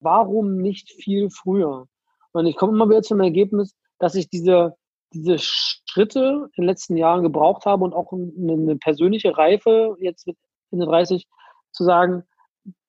[0.00, 1.86] warum nicht viel früher?
[2.32, 4.74] Und ich komme immer wieder zum Ergebnis, dass ich diese,
[5.12, 10.26] diese Schritte in den letzten Jahren gebraucht habe und auch eine, eine persönliche Reife, jetzt
[10.26, 10.36] mit
[10.70, 11.26] Ende 30,
[11.72, 12.24] zu sagen,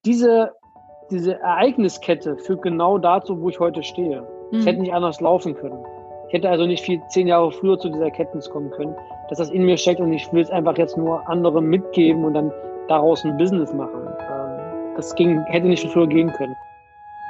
[0.05, 0.51] diese,
[1.09, 4.27] diese Ereigniskette führt genau dazu, wo ich heute stehe.
[4.51, 4.67] Es mhm.
[4.67, 5.83] hätte nicht anders laufen können.
[6.27, 8.95] Ich hätte also nicht viel zehn Jahre früher zu dieser Erkenntnis kommen können,
[9.29, 12.33] dass das in mir steckt und ich will es einfach jetzt nur anderen mitgeben und
[12.33, 12.51] dann
[12.87, 14.07] daraus ein Business machen.
[14.29, 16.55] Ähm, das ging, hätte nicht früher gehen können.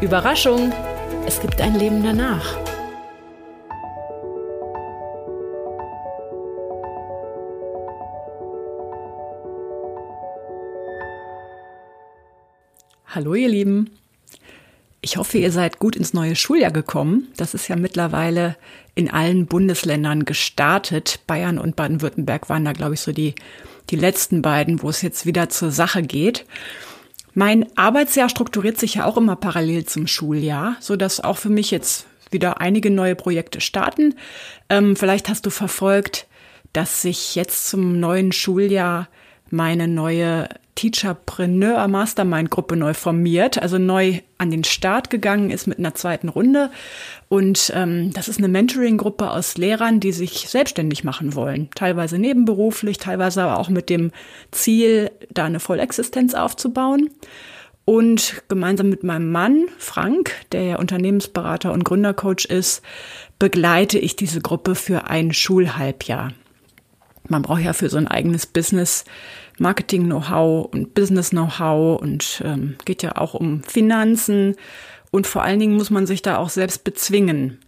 [0.00, 0.72] Überraschung,
[1.26, 2.56] es gibt ein Leben danach.
[13.06, 13.90] Hallo ihr Lieben.
[15.02, 17.28] Ich hoffe, ihr seid gut ins neue Schuljahr gekommen.
[17.36, 18.56] Das ist ja mittlerweile
[18.94, 21.20] in allen Bundesländern gestartet.
[21.26, 23.34] Bayern und Baden-Württemberg waren da, glaube ich, so die,
[23.90, 26.46] die letzten beiden, wo es jetzt wieder zur Sache geht.
[27.34, 31.70] Mein Arbeitsjahr strukturiert sich ja auch immer parallel zum Schuljahr, so dass auch für mich
[31.70, 34.14] jetzt wieder einige neue Projekte starten.
[34.68, 36.26] Ähm, vielleicht hast du verfolgt,
[36.72, 39.08] dass sich jetzt zum neuen Schuljahr
[39.50, 45.78] meine neue Teacherpreneur Mastermind Gruppe neu formiert, also neu an den Start gegangen ist mit
[45.78, 46.70] einer zweiten Runde.
[47.28, 51.68] Und ähm, das ist eine Mentoring-Gruppe aus Lehrern, die sich selbstständig machen wollen.
[51.74, 54.12] Teilweise nebenberuflich, teilweise aber auch mit dem
[54.50, 57.10] Ziel, da eine Vollexistenz aufzubauen.
[57.84, 62.82] Und gemeinsam mit meinem Mann, Frank, der ja Unternehmensberater und Gründercoach ist,
[63.38, 66.32] begleite ich diese Gruppe für ein Schulhalbjahr.
[67.28, 69.04] Man braucht ja für so ein eigenes Business
[69.60, 74.56] Marketing-Know-how und Business-Know-how und ähm, geht ja auch um Finanzen.
[75.10, 77.58] Und vor allen Dingen muss man sich da auch selbst bezwingen,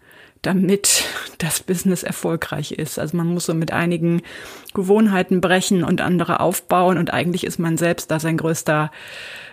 [0.41, 1.05] damit
[1.39, 2.99] das Business erfolgreich ist.
[2.99, 4.23] Also man muss so mit einigen
[4.73, 6.97] Gewohnheiten brechen und andere aufbauen.
[6.97, 8.91] Und eigentlich ist man selbst da sein größter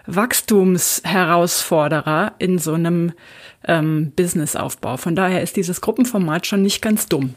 [0.08, 3.12] Wachstumsherausforderer in so einem
[3.68, 4.96] ähm, Businessaufbau.
[4.96, 7.34] Von daher ist dieses Gruppenformat schon nicht ganz dumm.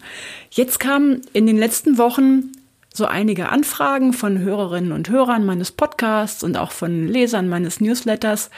[0.50, 2.52] Jetzt kam in den letzten Wochen
[2.92, 8.50] so einige Anfragen von Hörerinnen und Hörern meines Podcasts und auch von Lesern meines Newsletters,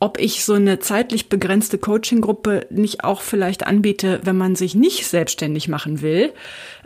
[0.00, 5.06] ob ich so eine zeitlich begrenzte Coaching-Gruppe nicht auch vielleicht anbiete, wenn man sich nicht
[5.06, 6.32] selbstständig machen will.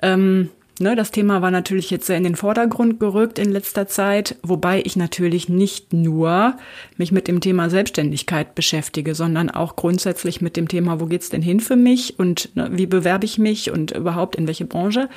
[0.01, 0.49] Ähm,
[0.81, 4.83] ne, das Thema war natürlich jetzt sehr in den Vordergrund gerückt in letzter Zeit, wobei
[4.85, 6.57] ich natürlich nicht nur
[6.97, 11.43] mich mit dem Thema Selbstständigkeit beschäftige, sondern auch grundsätzlich mit dem Thema, wo geht's denn
[11.43, 15.11] hin für mich und ne, wie bewerbe ich mich und überhaupt in welche Branche.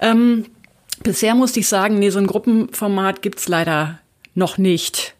[0.00, 0.44] Ähm,
[1.02, 4.00] Bisher musste ich sagen, nee, so ein Gruppenformat gibt's leider
[4.34, 5.14] noch nicht.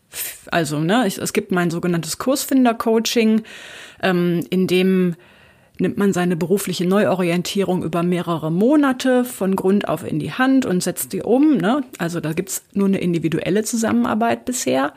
[0.50, 3.42] Also, ne, es gibt mein sogenanntes Kursfinder-Coaching,
[4.02, 5.16] ähm, in dem
[5.78, 10.82] nimmt man seine berufliche Neuorientierung über mehrere Monate von Grund auf in die Hand und
[10.82, 11.58] setzt die um.
[11.58, 11.82] Ne?
[11.98, 14.94] Also da gibt's nur eine individuelle Zusammenarbeit bisher.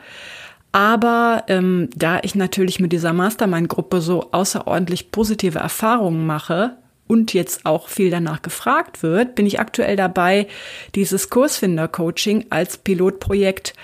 [0.72, 6.76] Aber ähm, da ich natürlich mit dieser Mastermind-Gruppe so außerordentlich positive Erfahrungen mache,
[7.10, 10.46] und jetzt auch viel danach gefragt wird, bin ich aktuell dabei,
[10.94, 13.74] dieses Kursfinder-Coaching als Pilotprojekt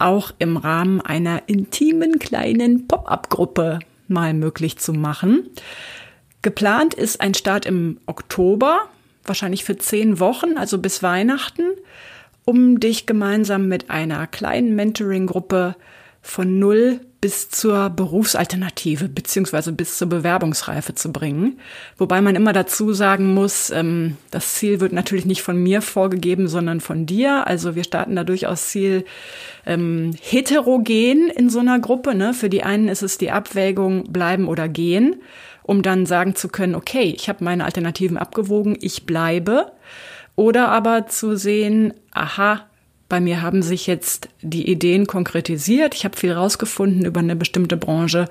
[0.00, 5.50] auch im Rahmen einer intimen kleinen Pop-up-Gruppe mal möglich zu machen.
[6.42, 8.88] Geplant ist ein Start im Oktober,
[9.24, 11.62] wahrscheinlich für zehn Wochen, also bis Weihnachten,
[12.44, 15.76] um dich gemeinsam mit einer kleinen Mentoring-Gruppe
[16.22, 21.58] von null bis zur Berufsalternative beziehungsweise bis zur Bewerbungsreife zu bringen.
[21.96, 26.48] Wobei man immer dazu sagen muss, ähm, das Ziel wird natürlich nicht von mir vorgegeben,
[26.48, 27.46] sondern von dir.
[27.46, 29.06] Also wir starten da durchaus Ziel
[29.64, 32.14] ähm, heterogen in so einer Gruppe.
[32.14, 32.34] Ne?
[32.34, 35.22] Für die einen ist es die Abwägung bleiben oder gehen,
[35.62, 39.72] um dann sagen zu können, okay, ich habe meine Alternativen abgewogen, ich bleibe.
[40.36, 42.66] Oder aber zu sehen, aha,
[43.08, 45.94] bei mir haben sich jetzt die Ideen konkretisiert.
[45.94, 48.28] Ich habe viel rausgefunden über eine bestimmte Branche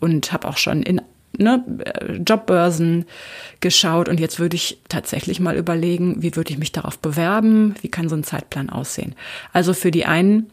[0.00, 1.00] und habe auch schon in
[1.36, 1.64] ne,
[2.26, 3.04] Jobbörsen
[3.60, 4.08] geschaut.
[4.08, 7.74] Und jetzt würde ich tatsächlich mal überlegen, wie würde ich mich darauf bewerben?
[7.82, 9.14] Wie kann so ein Zeitplan aussehen?
[9.52, 10.50] Also für die einen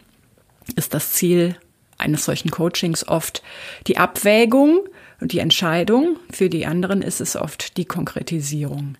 [0.76, 1.56] ist das Ziel
[1.98, 3.42] eines solchen Coachings oft
[3.88, 4.82] die Abwägung,
[5.22, 8.98] Und die Entscheidung für die anderen ist es oft die Konkretisierung.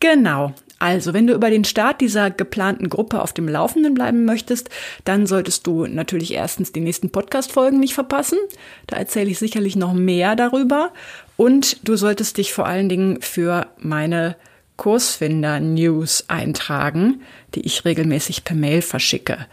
[0.00, 0.52] Genau.
[0.80, 4.70] Also, wenn du über den Start dieser geplanten Gruppe auf dem Laufenden bleiben möchtest,
[5.04, 8.38] dann solltest du natürlich erstens die nächsten Podcast-Folgen nicht verpassen.
[8.86, 10.92] Da erzähle ich sicherlich noch mehr darüber.
[11.36, 14.36] Und du solltest dich vor allen Dingen für meine
[14.78, 17.20] Kursfinder-News eintragen,
[17.54, 19.46] die ich regelmäßig per Mail verschicke.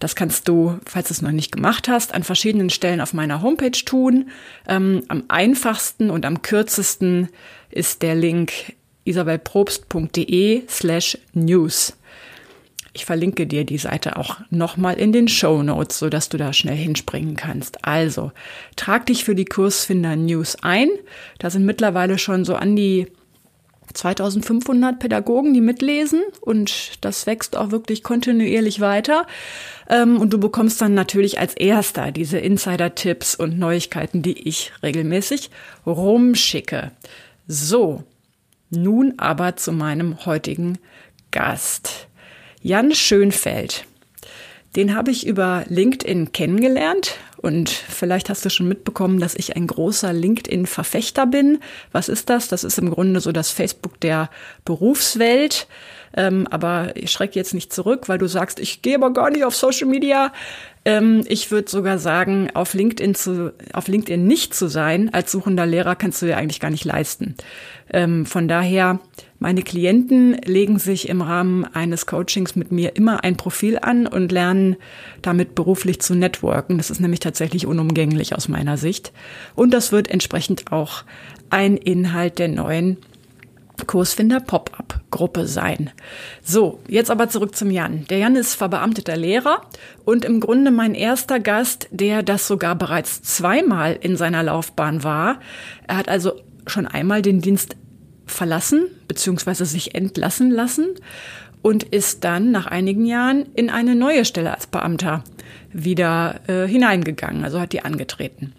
[0.00, 3.42] Das kannst du, falls du es noch nicht gemacht hast, an verschiedenen Stellen auf meiner
[3.42, 4.28] Homepage tun.
[4.66, 7.28] Ähm, am einfachsten und am kürzesten
[7.70, 11.94] ist der Link isabelprobst.de slash news.
[12.96, 16.76] Ich verlinke dir die Seite auch nochmal in den Show Notes, sodass du da schnell
[16.76, 17.84] hinspringen kannst.
[17.84, 18.30] Also,
[18.76, 20.88] trag dich für die Kursfinder News ein.
[21.38, 23.08] Da sind mittlerweile schon so an die
[23.94, 29.26] 2500 Pädagogen, die mitlesen und das wächst auch wirklich kontinuierlich weiter.
[29.88, 35.50] Ähm, und du bekommst dann natürlich als erster diese Insider-Tipps und Neuigkeiten, die ich regelmäßig
[35.84, 36.92] rumschicke.
[37.46, 38.04] So,
[38.70, 40.78] nun aber zu meinem heutigen
[41.30, 42.08] Gast.
[42.60, 43.86] Jan Schönfeld.
[44.76, 49.66] Den habe ich über LinkedIn kennengelernt und vielleicht hast du schon mitbekommen, dass ich ein
[49.66, 51.58] großer LinkedIn-Verfechter bin.
[51.92, 52.48] Was ist das?
[52.48, 54.30] Das ist im Grunde so das Facebook der
[54.64, 55.68] Berufswelt.
[56.16, 59.44] Ähm, aber ich schrecke jetzt nicht zurück, weil du sagst, ich gehe aber gar nicht
[59.44, 60.32] auf Social Media.
[60.86, 65.66] Ähm, ich würde sogar sagen, auf LinkedIn zu, auf LinkedIn nicht zu sein als suchender
[65.66, 67.34] Lehrer kannst du dir eigentlich gar nicht leisten.
[67.92, 69.00] Ähm, von daher,
[69.44, 74.32] meine Klienten legen sich im Rahmen eines Coachings mit mir immer ein Profil an und
[74.32, 74.76] lernen
[75.20, 76.78] damit beruflich zu networken.
[76.78, 79.12] Das ist nämlich tatsächlich unumgänglich aus meiner Sicht.
[79.54, 81.04] Und das wird entsprechend auch
[81.50, 82.96] ein Inhalt der neuen
[83.86, 85.90] Kursfinder Pop-up-Gruppe sein.
[86.42, 88.06] So, jetzt aber zurück zum Jan.
[88.08, 89.60] Der Jan ist verbeamteter Lehrer
[90.06, 95.38] und im Grunde mein erster Gast, der das sogar bereits zweimal in seiner Laufbahn war.
[95.86, 96.32] Er hat also
[96.66, 97.76] schon einmal den Dienst
[98.26, 99.64] verlassen bzw.
[99.64, 100.88] sich entlassen lassen
[101.62, 105.24] und ist dann nach einigen Jahren in eine neue Stelle als Beamter
[105.72, 108.52] wieder äh, hineingegangen, also hat die angetreten.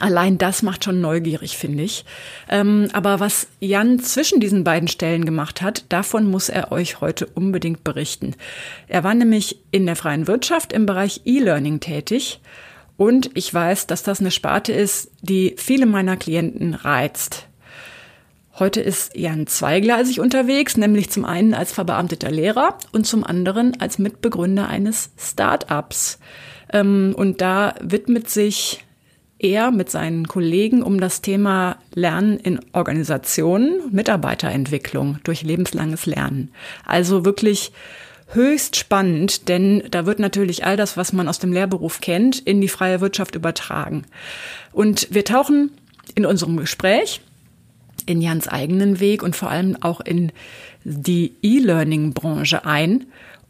[0.00, 2.04] Allein das macht schon neugierig, finde ich.
[2.48, 7.26] Ähm, aber was Jan zwischen diesen beiden Stellen gemacht hat, davon muss er euch heute
[7.26, 8.34] unbedingt berichten.
[8.88, 12.40] Er war nämlich in der freien Wirtschaft im Bereich E-Learning tätig.
[12.96, 17.48] Und ich weiß, dass das eine Sparte ist, die viele meiner Klienten reizt.
[18.62, 23.98] Heute ist Jan zweigleisig unterwegs, nämlich zum einen als verbeamteter Lehrer und zum anderen als
[23.98, 26.20] Mitbegründer eines Start-ups.
[26.72, 28.84] Ähm, und da widmet sich
[29.40, 36.52] er mit seinen Kollegen um das Thema Lernen in Organisationen, Mitarbeiterentwicklung durch lebenslanges Lernen.
[36.86, 37.72] Also wirklich
[38.28, 42.60] höchst spannend, denn da wird natürlich all das, was man aus dem Lehrberuf kennt, in
[42.60, 44.04] die freie Wirtschaft übertragen.
[44.70, 45.72] Und wir tauchen
[46.14, 47.22] in unserem Gespräch
[48.06, 50.32] in Jans eigenen Weg und vor allem auch in
[50.84, 53.06] die E-Learning-Branche ein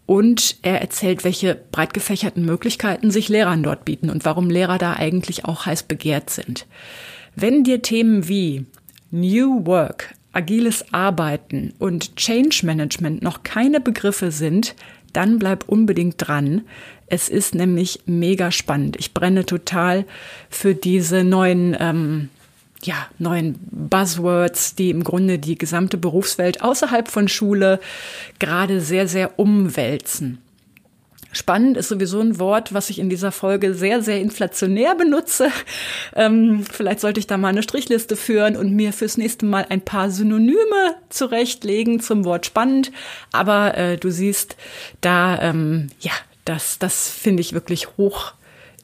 [0.06, 4.94] und er erzählt, welche breit gefächerten Möglichkeiten sich Lehrern dort bieten und warum Lehrer da
[4.94, 6.66] eigentlich auch heiß begehrt sind.
[7.34, 8.66] Wenn dir Themen wie
[9.10, 14.74] New Work, agiles Arbeiten und Change Management noch keine Begriffe sind,
[15.12, 16.62] dann bleib unbedingt dran.
[17.06, 18.96] Es ist nämlich mega spannend.
[18.98, 20.06] Ich brenne total
[20.48, 22.28] für diese neuen ähm,
[22.84, 27.80] ja, neuen Buzzwords, die im Grunde die gesamte Berufswelt außerhalb von Schule
[28.38, 30.38] gerade sehr, sehr umwälzen.
[31.34, 35.50] Spannend ist sowieso ein Wort, was ich in dieser Folge sehr, sehr inflationär benutze.
[36.14, 39.80] Ähm, vielleicht sollte ich da mal eine Strichliste führen und mir fürs nächste Mal ein
[39.80, 42.92] paar Synonyme zurechtlegen zum Wort spannend.
[43.32, 44.56] Aber äh, du siehst,
[45.00, 46.12] da, ähm, ja,
[46.44, 48.34] das, das finde ich wirklich hoch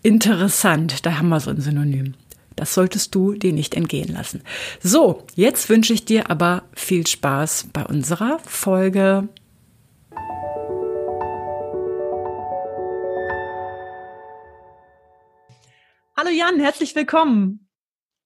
[0.02, 1.05] interessant.
[1.05, 2.14] Da haben wir so ein Synonym.
[2.59, 4.43] Das solltest du dir nicht entgehen lassen.
[4.81, 9.29] So, jetzt wünsche ich dir aber viel Spaß bei unserer Folge.
[16.17, 17.69] Hallo Jan, herzlich willkommen.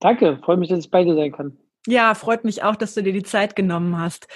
[0.01, 1.59] Danke, freue mich, dass ich bei dir sein kann.
[1.87, 4.29] Ja, freut mich auch, dass du dir die Zeit genommen hast.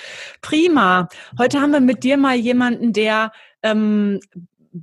[0.42, 1.08] Prima.
[1.38, 4.20] Heute haben wir mit dir mal jemanden, der ähm,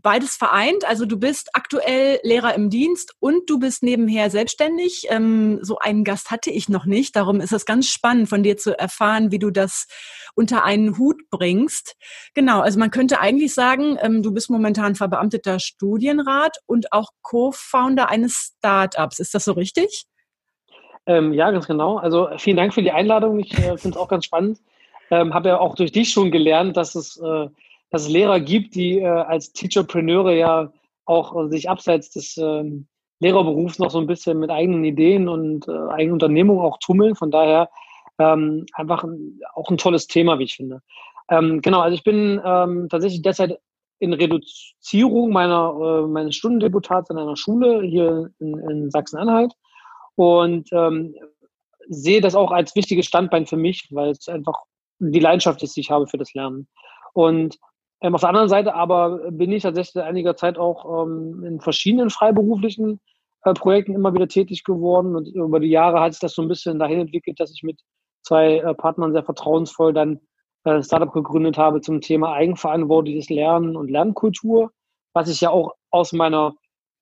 [0.02, 0.86] beides vereint.
[0.88, 5.08] Also du bist aktuell Lehrer im Dienst und du bist nebenher selbstständig.
[5.10, 7.16] Ähm, so einen Gast hatte ich noch nicht.
[7.16, 9.88] Darum ist es ganz spannend, von dir zu erfahren, wie du das
[10.36, 11.96] unter einen Hut bringst.
[12.34, 18.10] Genau, also man könnte eigentlich sagen, ähm, du bist momentan verbeamteter Studienrat und auch Co-Founder
[18.10, 19.20] eines Startups.
[19.20, 20.06] Ist das so richtig?
[21.06, 21.98] Ähm, ja, ganz genau.
[21.98, 23.40] Also vielen Dank für die Einladung.
[23.40, 24.60] Ich äh, finde es auch ganz spannend.
[25.12, 27.48] Ähm, Habe ja auch durch dich schon gelernt, dass es äh,
[27.94, 30.74] dass es Lehrer gibt, die äh, als Teacherpreneure ja
[31.06, 32.88] auch äh, sich abseits des, ähm,
[33.20, 37.16] Lehrerberufs noch so ein bisschen mit eigenen Ideen und äh, eigenen Unternehmungen auch tummeln.
[37.16, 37.70] Von daher
[38.20, 40.82] ähm, einfach ein, auch ein tolles Thema, wie ich finde.
[41.30, 43.60] Ähm, genau, also ich bin ähm, tatsächlich derzeit
[44.00, 49.54] in Reduzierung meiner, äh, meines Stundendeputats an einer Schule hier in, in Sachsen-Anhalt
[50.16, 51.16] und ähm,
[51.88, 54.64] sehe das auch als wichtiges Standbein für mich, weil es einfach
[55.00, 56.68] die Leidenschaft ist, die ich habe für das Lernen.
[57.14, 57.58] Und
[58.04, 61.60] ähm, auf der anderen Seite aber bin ich tatsächlich seit einiger Zeit auch ähm, in
[61.60, 63.00] verschiedenen freiberuflichen
[63.44, 66.48] äh, Projekten immer wieder tätig geworden und über die Jahre hat sich das so ein
[66.48, 67.80] bisschen dahin entwickelt, dass ich mit
[68.22, 70.20] zwei äh, Partnern sehr vertrauensvoll dann
[70.66, 74.72] äh, Startup gegründet habe zum Thema eigenverantwortliches Lernen und Lernkultur,
[75.14, 76.56] was sich ja auch aus meiner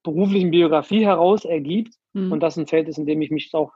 [0.04, 1.96] beruflichen Biografie heraus ergibt.
[2.14, 2.32] Mhm.
[2.32, 3.72] Und das ein Feld ist, in dem ich mich auch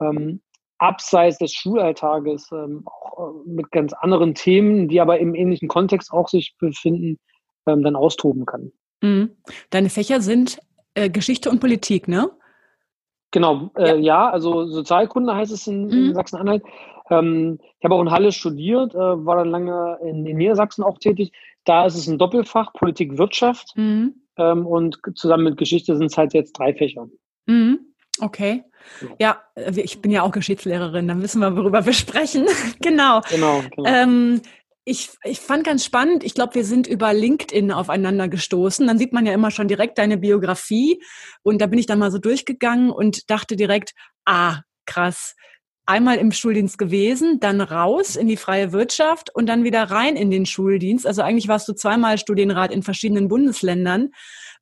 [0.00, 0.42] ähm,
[0.78, 6.12] abseits des Schulalltages ähm, auch äh, mit ganz anderen Themen, die aber im ähnlichen Kontext
[6.12, 7.18] auch sich befinden,
[7.66, 8.72] ähm, dann austoben kann.
[9.02, 9.30] Mhm.
[9.70, 10.58] Deine Fächer sind
[10.94, 12.30] äh, Geschichte und Politik, ne?
[13.30, 13.96] Genau, äh, ja.
[13.96, 14.30] ja.
[14.30, 16.14] also Sozialkunde heißt es in, in mhm.
[16.14, 16.62] Sachsen-Anhalt.
[17.10, 20.98] Ähm, ich habe auch in Halle studiert, äh, war dann lange in, in, Niedersachsen auch
[20.98, 21.32] tätig.
[21.64, 23.72] Da ist es ein Doppelfach, Politik, Wirtschaft.
[23.76, 24.14] Mhm.
[24.36, 27.08] Ähm, und zusammen mit Geschichte sind es halt jetzt drei Fächer.
[27.46, 27.80] Mhm.
[28.20, 28.64] Okay.
[29.18, 32.46] Ja, äh, ich bin ja auch Geschichtslehrerin, dann wissen wir, worüber wir sprechen.
[32.80, 33.20] genau.
[33.30, 33.62] Genau.
[33.74, 33.88] genau.
[33.88, 34.42] Ähm,
[34.84, 38.86] ich, ich fand ganz spannend, ich glaube, wir sind über LinkedIn aufeinander gestoßen.
[38.86, 41.02] Dann sieht man ja immer schon direkt deine Biografie.
[41.42, 43.92] Und da bin ich dann mal so durchgegangen und dachte direkt,
[44.24, 45.34] ah, krass.
[45.84, 50.30] Einmal im Schuldienst gewesen, dann raus in die freie Wirtschaft und dann wieder rein in
[50.30, 51.06] den Schuldienst.
[51.06, 54.10] Also eigentlich warst du zweimal Studienrat in verschiedenen Bundesländern.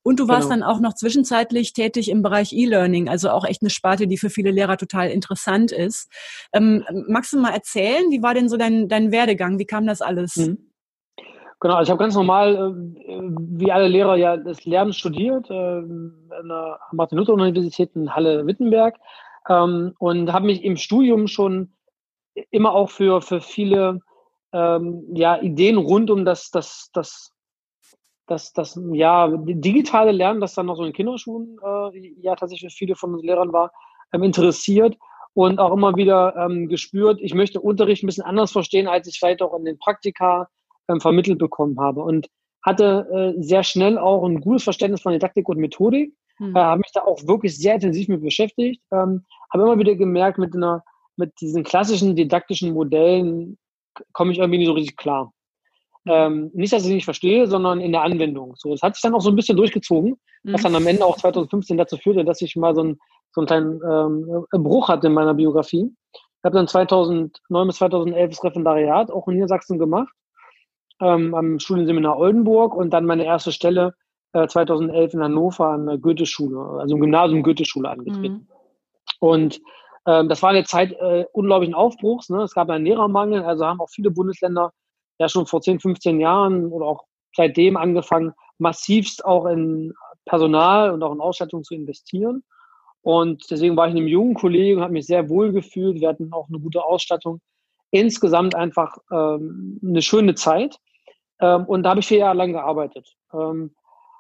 [0.07, 0.61] Und du warst genau.
[0.61, 4.31] dann auch noch zwischenzeitlich tätig im Bereich E-Learning, also auch echt eine Sparte, die für
[4.31, 6.09] viele Lehrer total interessant ist.
[6.53, 9.59] Ähm, magst du mal erzählen, wie war denn so dein, dein Werdegang?
[9.59, 10.37] Wie kam das alles?
[10.37, 10.71] Mhm.
[11.59, 13.21] Genau, also ich habe ganz normal, äh,
[13.59, 18.95] wie alle Lehrer, ja das Lernen studiert, äh, an der Martin-Luther-Universität in Halle-Wittenberg
[19.49, 21.73] ähm, und habe mich im Studium schon
[22.53, 23.99] immer auch für, für viele
[24.53, 27.33] ähm, ja, Ideen rund um das, das, das
[28.27, 32.97] dass das ja digitale Lernen, das dann noch so in Kinderschuhen äh, ja tatsächlich viele
[32.97, 33.73] von uns Lehrern war,
[34.13, 34.97] ähm, interessiert
[35.35, 39.19] und auch immer wieder ähm, gespürt, ich möchte Unterricht ein bisschen anders verstehen, als ich
[39.19, 40.49] vielleicht auch in den Praktika
[40.89, 42.29] ähm, vermittelt bekommen habe und
[42.63, 46.57] hatte äh, sehr schnell auch ein gutes Verständnis von Didaktik und Methodik, mhm.
[46.57, 50.39] äh, habe mich da auch wirklich sehr intensiv mit beschäftigt, ähm, habe immer wieder gemerkt,
[50.39, 50.83] mit einer
[51.17, 53.59] mit diesen klassischen didaktischen Modellen
[54.13, 55.33] komme ich irgendwie nicht so richtig klar.
[56.07, 58.55] Ähm, nicht, dass ich nicht verstehe, sondern in der Anwendung.
[58.57, 60.53] So, das hat sich dann auch so ein bisschen durchgezogen, mhm.
[60.53, 62.99] was dann am Ende auch 2015 dazu führte, dass ich mal so, ein,
[63.33, 65.93] so einen kleinen ähm, Bruch hatte in meiner Biografie.
[66.13, 70.13] Ich habe dann 2009 bis 2011 das Referendariat auch in Niedersachsen gemacht,
[71.01, 73.95] ähm, am Studienseminar Oldenburg und dann meine erste Stelle
[74.33, 78.35] äh, 2011 in Hannover an der Goethe-Schule, also im Gymnasium Goethe-Schule angetreten.
[78.35, 78.49] Mhm.
[79.19, 79.61] Und
[80.07, 82.29] ähm, das war eine Zeit äh, unglaublichen Aufbruchs.
[82.31, 82.43] Ne?
[82.43, 84.73] Es gab einen Lehrermangel, also haben auch viele Bundesländer
[85.19, 87.05] ja schon vor 10, 15 Jahren oder auch
[87.35, 89.93] seitdem angefangen, massivst auch in
[90.25, 92.43] Personal und auch in Ausstattung zu investieren.
[93.03, 96.01] Und deswegen war ich in einem jungen Kollegen, habe mich sehr wohl gefühlt.
[96.01, 97.41] Wir hatten auch eine gute Ausstattung.
[97.93, 100.77] Insgesamt einfach ähm, eine schöne Zeit.
[101.41, 103.15] Ähm, und da habe ich vier Jahre lang gearbeitet.
[103.33, 103.75] Ähm,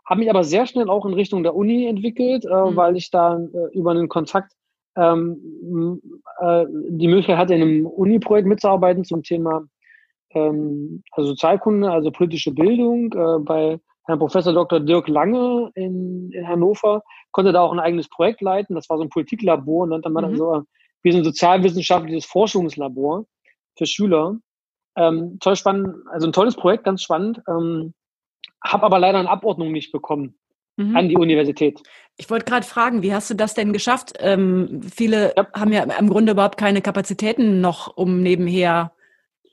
[0.09, 2.77] habe mich aber sehr schnell auch in Richtung der Uni entwickelt, äh, mhm.
[2.77, 4.53] weil ich da äh, über einen Kontakt
[4.97, 6.01] ähm,
[6.41, 9.65] äh, die Möglichkeit hatte, in einem Uni-Projekt mitzuarbeiten zum Thema
[10.37, 14.81] ähm, also Sozialkunde, also politische Bildung äh, bei Herrn Professor Dr.
[14.81, 17.03] Dirk Lange in, in Hannover,
[17.33, 18.77] konnte da auch ein eigenes Projekt leiten.
[18.77, 20.29] Das war so ein Politiklabor und nannte man mhm.
[20.29, 20.63] dann so
[21.03, 23.27] wie so ein sozialwissenschaftliches Forschungslabor
[23.77, 24.39] für Schüler.
[24.97, 27.41] Ähm, toll spannend, also ein tolles Projekt, ganz spannend.
[27.49, 27.95] Ähm,
[28.65, 30.39] habe aber leider eine Abordnung nicht bekommen
[30.77, 30.97] mhm.
[30.97, 31.81] an die Universität.
[32.17, 34.15] Ich wollte gerade fragen, wie hast du das denn geschafft?
[34.21, 35.47] Ähm, viele ja.
[35.55, 38.93] haben ja im Grunde überhaupt keine Kapazitäten noch, um nebenher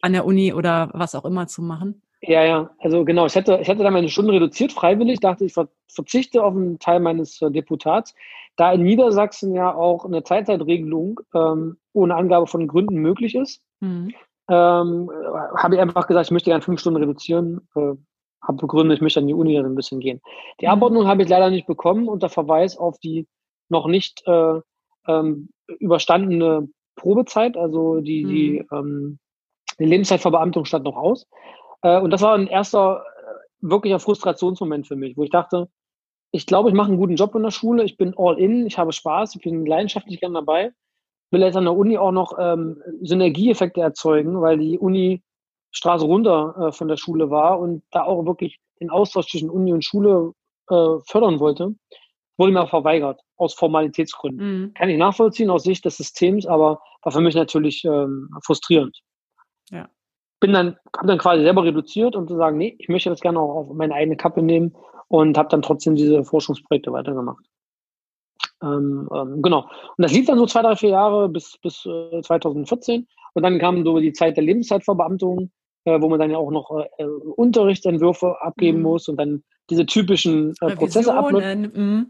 [0.03, 2.01] an der Uni oder was auch immer zu machen?
[2.21, 3.25] Ja, ja, also genau.
[3.25, 5.53] Ich hätte, ich hätte da meine Stunden reduziert, freiwillig, dachte ich,
[5.87, 8.13] verzichte auf einen Teil meines äh, Deputats.
[8.55, 14.13] Da in Niedersachsen ja auch eine Teilzeitregelung ähm, ohne Angabe von Gründen möglich ist, mhm.
[14.49, 15.09] ähm,
[15.57, 17.67] habe ich einfach gesagt, ich möchte gerne fünf Stunden reduzieren.
[17.75, 17.93] Äh,
[18.41, 20.21] habe begründet, ich möchte an die Uni dann ein bisschen gehen.
[20.59, 20.73] Die mhm.
[20.73, 23.27] Abordnung habe ich leider nicht bekommen unter Verweis auf die
[23.69, 24.59] noch nicht äh,
[25.07, 28.29] ähm, überstandene Probezeit, also die, mhm.
[28.29, 29.19] die ähm,
[29.79, 31.27] die Lebenszeitverbeamtung stand noch aus.
[31.81, 35.69] Äh, und das war ein erster äh, wirklicher Frustrationsmoment für mich, wo ich dachte,
[36.31, 38.77] ich glaube, ich mache einen guten Job in der Schule, ich bin all in, ich
[38.77, 40.71] habe Spaß, ich bin leidenschaftlich gern dabei,
[41.31, 45.21] will jetzt an der Uni auch noch ähm, Synergieeffekte erzeugen, weil die Uni
[45.71, 49.73] Straße runter äh, von der Schule war und da auch wirklich den Austausch zwischen Uni
[49.73, 50.33] und Schule
[50.69, 51.75] äh, fördern wollte,
[52.37, 53.21] wurde mir auch verweigert.
[53.37, 54.61] aus Formalitätsgründen.
[54.61, 54.73] Mhm.
[54.73, 58.97] Kann ich nachvollziehen aus Sicht des Systems, aber war für mich natürlich ähm, frustrierend.
[59.73, 59.89] Ja.
[60.39, 63.39] Bin dann, habe dann quasi selber reduziert und zu sagen, nee, ich möchte das gerne
[63.39, 64.75] auch auf meine eigene Kappe nehmen
[65.07, 67.45] und habe dann trotzdem diese Forschungsprojekte weitergemacht.
[68.61, 69.61] Ähm, ähm, genau.
[69.97, 73.07] Und das lief dann so zwei, drei, vier Jahre bis, bis äh, 2014.
[73.33, 75.51] Und dann kam so die Zeit der Lebenszeitverbeamtung,
[75.85, 78.83] äh, wo man dann ja auch noch äh, Unterrichtsentwürfe abgeben mhm.
[78.83, 81.75] muss und dann diese typischen äh, Prozesse abläuft.
[81.75, 82.09] Mhm.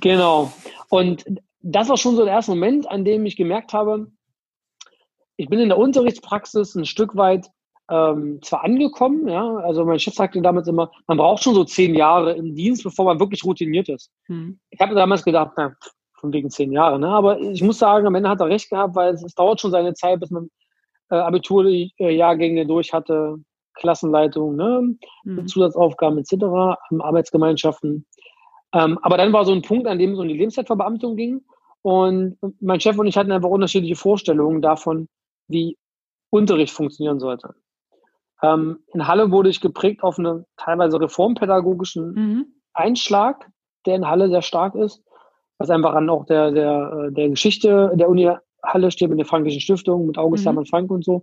[0.00, 0.52] Genau.
[0.88, 1.24] Und
[1.62, 4.10] das war schon so der erste Moment, an dem ich gemerkt habe,
[5.36, 7.50] ich bin in der Unterrichtspraxis ein Stück weit
[7.88, 11.94] ähm, zwar angekommen, ja, also mein Chef sagte damals immer, man braucht schon so zehn
[11.94, 14.10] Jahre im Dienst, bevor man wirklich routiniert ist.
[14.26, 14.58] Hm.
[14.70, 15.72] Ich habe damals gedacht, na,
[16.18, 17.08] von wegen zehn Jahre, ne?
[17.08, 19.70] aber ich muss sagen, am Ende hat er recht gehabt, weil es, es dauert schon
[19.70, 20.50] seine Zeit, bis man
[21.10, 23.36] äh, Abiturjahrgänge durch hatte,
[23.74, 24.96] Klassenleitung, ne?
[25.24, 25.46] Hm.
[25.46, 26.44] Zusatzaufgaben etc.,
[26.98, 28.06] Arbeitsgemeinschaften.
[28.72, 31.42] Ähm, aber dann war so ein Punkt, an dem es um die Lebenszeitverbeamtung ging
[31.82, 35.08] und mein Chef und ich hatten einfach unterschiedliche Vorstellungen davon,
[35.48, 35.78] wie
[36.30, 37.54] Unterricht funktionieren sollte.
[38.42, 42.46] Ähm, in Halle wurde ich geprägt auf einen teilweise reformpädagogischen mhm.
[42.74, 43.48] Einschlag,
[43.86, 45.02] der in Halle sehr stark ist,
[45.58, 48.30] was einfach an auch der, der, äh, der Geschichte der Uni
[48.62, 50.48] Halle steht mit der Frankischen Stiftung, mit August mhm.
[50.48, 51.22] Hermann Frank und so.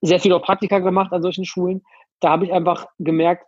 [0.00, 1.82] Sehr viel auch Praktika gemacht an solchen Schulen.
[2.20, 3.46] Da habe ich einfach gemerkt,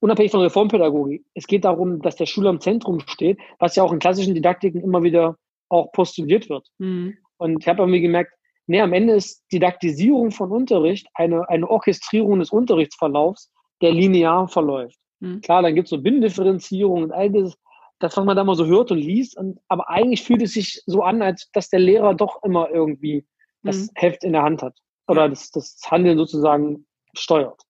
[0.00, 3.92] unabhängig von Reformpädagogik, es geht darum, dass der Schüler im Zentrum steht, was ja auch
[3.92, 5.36] in klassischen Didaktiken immer wieder
[5.70, 6.68] auch postuliert wird.
[6.78, 7.16] Mhm.
[7.38, 8.32] Und ich habe irgendwie gemerkt,
[8.66, 13.50] Nee, am Ende ist Didaktisierung von Unterricht eine, eine Orchestrierung des Unterrichtsverlaufs,
[13.82, 14.98] der linear verläuft.
[15.20, 15.40] Mhm.
[15.42, 17.56] Klar, dann gibt es so Bindifferenzierung und all das,
[17.98, 19.36] das, was man da mal so hört und liest.
[19.36, 23.26] Und, aber eigentlich fühlt es sich so an, als dass der Lehrer doch immer irgendwie
[23.62, 23.88] das mhm.
[23.96, 27.60] Heft in der Hand hat oder das, das Handeln sozusagen steuert.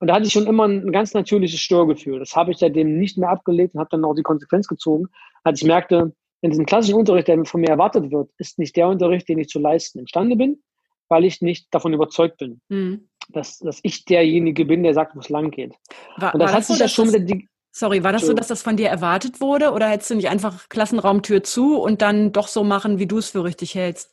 [0.00, 2.20] Und da hatte ich schon immer ein ganz natürliches Störgefühl.
[2.20, 5.08] Das habe ich seitdem nicht mehr abgelegt und habe dann auch die Konsequenz gezogen,
[5.42, 8.88] als ich merkte, in diesem klassischen Unterricht, der von mir erwartet wird, ist nicht der
[8.88, 10.62] Unterricht, den ich zu leisten imstande bin,
[11.08, 13.08] weil ich nicht davon überzeugt bin, mhm.
[13.28, 15.74] dass, dass ich derjenige bin, der sagt, wo es lang geht.
[16.16, 17.38] War, und das hat das sich so, ja schon mit der
[17.70, 20.68] Sorry, war das so, dass das von dir erwartet wurde oder hättest du nicht einfach
[20.68, 24.12] Klassenraumtür zu und dann doch so machen, wie du es für richtig hältst?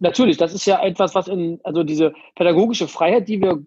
[0.00, 3.64] Natürlich, das ist ja etwas, was in, also diese pädagogische Freiheit, die wir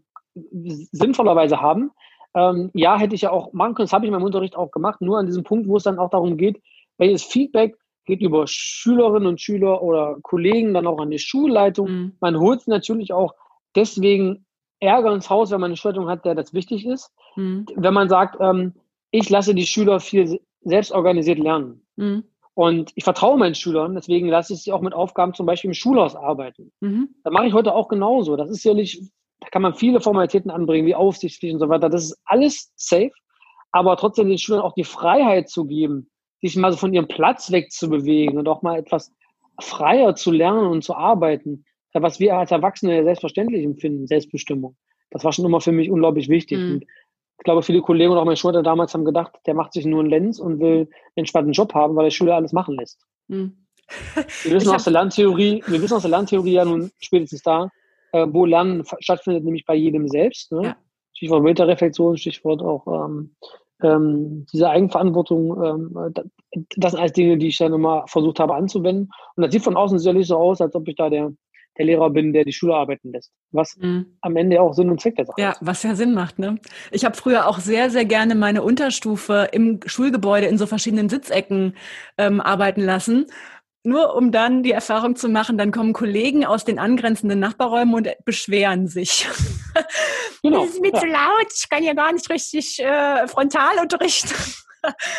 [0.92, 1.92] sinnvollerweise haben,
[2.36, 4.72] ähm, ja, hätte ich ja auch machen können, das habe ich in meinem Unterricht auch
[4.72, 6.62] gemacht, nur an diesem Punkt, wo es dann auch darum geht,
[6.98, 11.90] welches Feedback geht über Schülerinnen und Schüler oder Kollegen dann auch an die Schulleitung.
[11.90, 12.18] Mhm.
[12.20, 13.34] Man holt natürlich auch
[13.76, 14.46] deswegen
[14.80, 17.14] Ärger ins Haus, wenn man eine Schulleitung hat, der das wichtig ist.
[17.36, 17.66] Mhm.
[17.76, 18.74] Wenn man sagt, ähm,
[19.12, 21.86] ich lasse die Schüler viel selbst organisiert lernen.
[21.96, 22.24] Mhm.
[22.54, 25.74] Und ich vertraue meinen Schülern, deswegen lasse ich sie auch mit Aufgaben zum Beispiel im
[25.74, 26.72] Schulhaus arbeiten.
[26.82, 27.10] Mhm.
[27.24, 28.36] Das mache ich heute auch genauso.
[28.36, 29.02] Das ist ja nicht,
[29.40, 31.90] da kann man viele Formalitäten anbringen, wie Aufsichtspflicht und so weiter.
[31.90, 33.12] Das ist alles safe,
[33.72, 36.11] aber trotzdem den Schülern auch die Freiheit zu geben,
[36.42, 39.14] sich mal so von ihrem Platz wegzubewegen und auch mal etwas
[39.60, 44.76] freier zu lernen und zu arbeiten, was wir als Erwachsene selbstverständlich empfinden, Selbstbestimmung.
[45.12, 46.58] Das war schon immer für mich unglaublich wichtig.
[46.58, 46.72] Mhm.
[46.74, 49.86] Und ich glaube, viele Kollegen und auch mein Schulter damals haben gedacht, der macht sich
[49.86, 53.06] nur einen Lenz und will einen entspannten Job haben, weil der Schüler alles machen lässt.
[53.28, 53.58] Mhm.
[54.44, 57.70] Wir wissen aus der Lerntheorie, wir wissen aus der Lerntheorie ja nun spätestens da,
[58.14, 60.52] äh, wo Lernen stattfindet, nämlich bei jedem selbst.
[60.52, 60.64] Ne?
[60.64, 60.78] Ja.
[61.14, 63.36] Stichwort Metareflexion, Stichwort auch ähm,
[63.84, 66.14] ähm, diese Eigenverantwortung, ähm,
[66.78, 69.10] das sind alles Dinge, die ich dann immer versucht habe anzuwenden.
[69.36, 71.32] Und das sieht von außen sicherlich so aus, als ob ich da der,
[71.78, 73.32] der Lehrer bin, der die Schule arbeiten lässt.
[73.52, 74.18] Was mhm.
[74.22, 75.62] am Ende auch Sinn und Zweck der Sache ja, ist.
[75.62, 76.40] Ja, was ja Sinn macht.
[76.40, 76.60] Ne?
[76.92, 81.76] Ich habe früher auch sehr, sehr gerne meine Unterstufe im Schulgebäude in so verschiedenen Sitzecken
[82.18, 83.28] ähm, arbeiten lassen
[83.84, 88.10] nur um dann die Erfahrung zu machen, dann kommen Kollegen aus den angrenzenden Nachbarräumen und
[88.26, 89.28] beschweren sich.
[90.44, 91.00] Genau, das ist mir ja.
[91.00, 94.34] zu laut, ich kann ja gar nicht richtig äh, frontal unterrichten.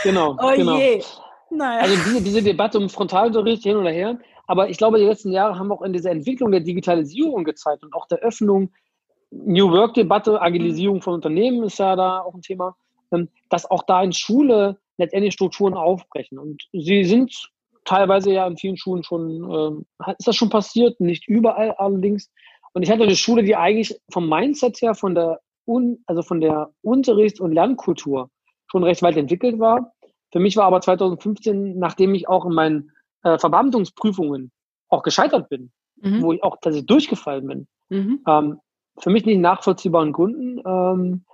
[0.02, 0.36] Genau.
[0.42, 0.76] oh genau.
[0.76, 1.00] je.
[1.48, 1.82] Naja.
[1.82, 5.58] Also diese, diese Debatte um Frontalunterricht hin oder her, aber ich glaube, die letzten Jahre
[5.58, 8.72] haben auch in dieser Entwicklung der Digitalisierung gezeigt und auch der Öffnung,
[9.30, 12.76] New Work-Debatte, Agilisierung von Unternehmen ist ja da auch ein Thema,
[13.12, 16.38] ähm, dass auch da in Schule letztendlich Strukturen aufbrechen.
[16.38, 17.51] Und sie sind
[17.84, 22.30] teilweise ja in vielen Schulen schon, äh, ist das schon passiert, nicht überall allerdings.
[22.72, 26.40] Und ich hatte eine Schule, die eigentlich vom Mindset her, von der, Un, also von
[26.40, 28.30] der Unterrichts- und Lernkultur
[28.70, 29.92] schon recht weit entwickelt war.
[30.32, 32.90] Für mich war aber 2015, nachdem ich auch in meinen
[33.22, 34.50] äh, Verbeamtungsprüfungen
[34.88, 36.22] auch gescheitert bin, mhm.
[36.22, 38.20] wo ich auch tatsächlich durchgefallen bin, mhm.
[38.26, 38.60] ähm,
[38.98, 40.60] für mich nicht nachvollziehbaren Gründen.
[40.66, 41.24] Ähm,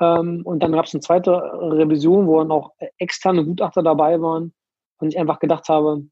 [0.00, 4.52] ähm, und dann gab es eine zweite Revision, wo dann auch externe Gutachter dabei waren,
[4.98, 6.04] und ich einfach gedacht habe,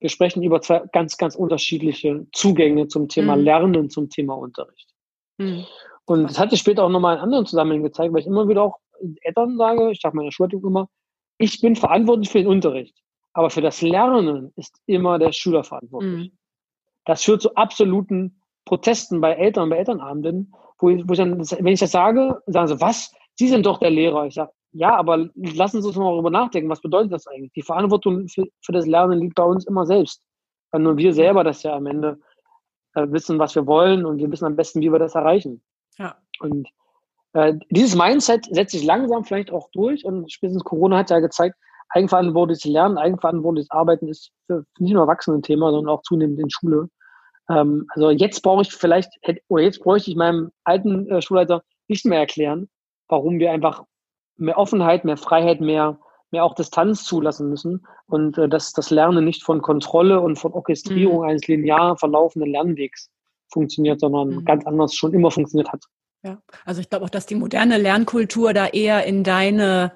[0.00, 3.42] wir sprechen über zwei ganz, ganz unterschiedliche Zugänge zum Thema mhm.
[3.42, 4.90] Lernen, zum Thema Unterricht.
[5.38, 5.64] Mhm.
[6.06, 8.62] Und das hat sich später auch nochmal in anderen Zusammenhängen gezeigt, weil ich immer wieder
[8.62, 8.78] auch
[9.22, 10.88] Eltern sage, ich sage meiner Schulleitung immer,
[11.38, 12.96] ich bin verantwortlich für den Unterricht.
[13.32, 16.30] Aber für das Lernen ist immer der Schüler verantwortlich.
[16.30, 16.38] Mhm.
[17.04, 21.66] Das führt zu absoluten Protesten bei Eltern, bei Elternabenden, wo ich, wo ich dann, wenn
[21.66, 23.12] ich das sage, sagen sie, was?
[23.34, 24.26] Sie sind doch der Lehrer.
[24.26, 27.52] Ich sage, ja, aber lassen Sie uns mal darüber nachdenken, was bedeutet das eigentlich?
[27.52, 30.20] Die Verantwortung für, für das Lernen liegt bei uns immer selbst.
[30.72, 32.18] Weil nur wir selber das ja am Ende
[32.94, 35.62] äh, wissen, was wir wollen und wir wissen am besten, wie wir das erreichen.
[35.96, 36.16] Ja.
[36.40, 36.68] Und
[37.34, 41.56] äh, dieses Mindset setzt sich langsam vielleicht auch durch und spätestens Corona hat ja gezeigt,
[41.90, 46.50] eigenverantwortliches Lernen, eigenverantwortliches Arbeiten ist für nicht nur Erwachsenen ein Thema, sondern auch zunehmend in
[46.50, 46.88] Schule.
[47.48, 49.12] Ähm, also jetzt brauche ich vielleicht,
[49.46, 52.68] oder jetzt bräuchte ich meinem alten äh, Schulleiter nicht mehr erklären,
[53.08, 53.84] warum wir einfach
[54.36, 55.98] mehr Offenheit, mehr Freiheit, mehr,
[56.30, 60.52] mehr auch Distanz zulassen müssen und äh, dass das Lernen nicht von Kontrolle und von
[60.52, 61.28] Orchestrierung mhm.
[61.28, 63.10] eines linear verlaufenden Lernwegs
[63.52, 64.44] funktioniert, sondern mhm.
[64.44, 65.84] ganz anders schon immer funktioniert hat.
[66.24, 69.92] Ja, also ich glaube auch, dass die moderne Lernkultur da eher in deine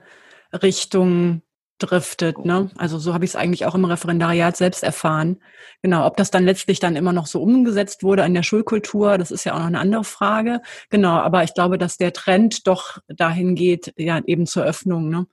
[0.53, 1.43] Richtung
[1.79, 2.45] driftet.
[2.45, 2.71] Ne?
[2.77, 5.41] Also so habe ich es eigentlich auch im Referendariat selbst erfahren.
[5.83, 9.31] Genau, ob das dann letztlich dann immer noch so umgesetzt wurde an der Schulkultur, das
[9.31, 10.61] ist ja auch noch eine andere Frage.
[10.91, 15.09] Genau, aber ich glaube, dass der Trend doch dahin geht, ja eben zur Öffnung.
[15.09, 15.27] Ne?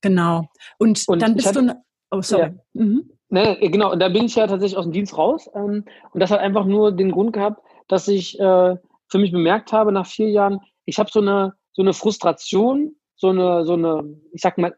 [0.00, 0.48] Genau.
[0.78, 1.74] Und, und dann bist hatte, du.
[2.10, 2.54] Oh, sorry.
[2.74, 2.82] Ja.
[2.82, 3.10] Mhm.
[3.30, 5.50] Nee, genau, da bin ich ja tatsächlich aus dem Dienst raus.
[5.54, 8.76] Ähm, und das hat einfach nur den Grund gehabt, dass ich äh,
[9.08, 13.28] für mich bemerkt habe nach vier Jahren, ich habe so eine, so eine Frustration, so
[13.28, 14.74] eine, so eine, ich sag mal,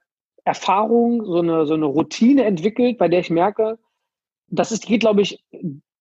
[0.50, 3.78] Erfahrung, so eine, so eine Routine entwickelt, bei der ich merke,
[4.48, 5.44] das ist, geht, glaube ich,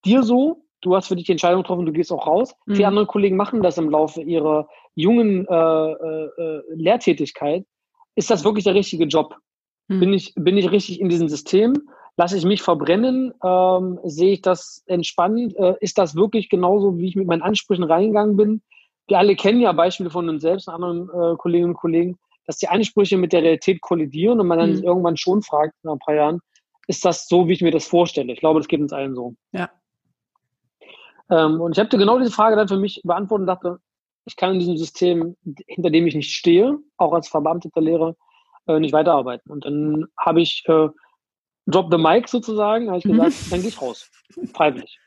[0.04, 0.64] dir so.
[0.82, 2.56] Du hast für dich die Entscheidung getroffen, du gehst auch raus.
[2.66, 2.76] Mhm.
[2.76, 7.64] Viele andere Kollegen machen das im Laufe ihrer jungen äh, äh, äh, Lehrtätigkeit.
[8.16, 9.36] Ist das wirklich der richtige Job?
[9.88, 10.00] Mhm.
[10.00, 11.74] Bin, ich, bin ich richtig in diesem System?
[12.18, 13.34] Lasse ich mich verbrennen?
[13.44, 15.56] Ähm, sehe ich das entspannt?
[15.58, 18.62] Äh, ist das wirklich genauso, wie ich mit meinen Ansprüchen reingegangen bin?
[19.08, 22.18] Wir alle kennen ja Beispiele von uns selbst und anderen äh, Kolleginnen und Kollegen,
[22.50, 24.84] dass die Ansprüche mit der Realität kollidieren und man dann mhm.
[24.84, 26.40] irgendwann schon fragt, nach ein paar Jahren,
[26.88, 28.34] ist das so, wie ich mir das vorstelle?
[28.34, 29.36] Ich glaube, das geht uns allen so.
[29.52, 29.70] Ja.
[31.30, 33.78] Ähm, und ich habe genau diese Frage dann für mich beantwortet und dachte,
[34.26, 38.16] ich kann in diesem System, hinter dem ich nicht stehe, auch als verbeamteter Lehrer,
[38.66, 39.52] äh, nicht weiterarbeiten.
[39.52, 40.90] Und dann habe ich äh,
[41.68, 44.10] Drop the Mic sozusagen, habe ich gesagt, dann gehe ich raus.
[44.56, 44.98] Freiwillig.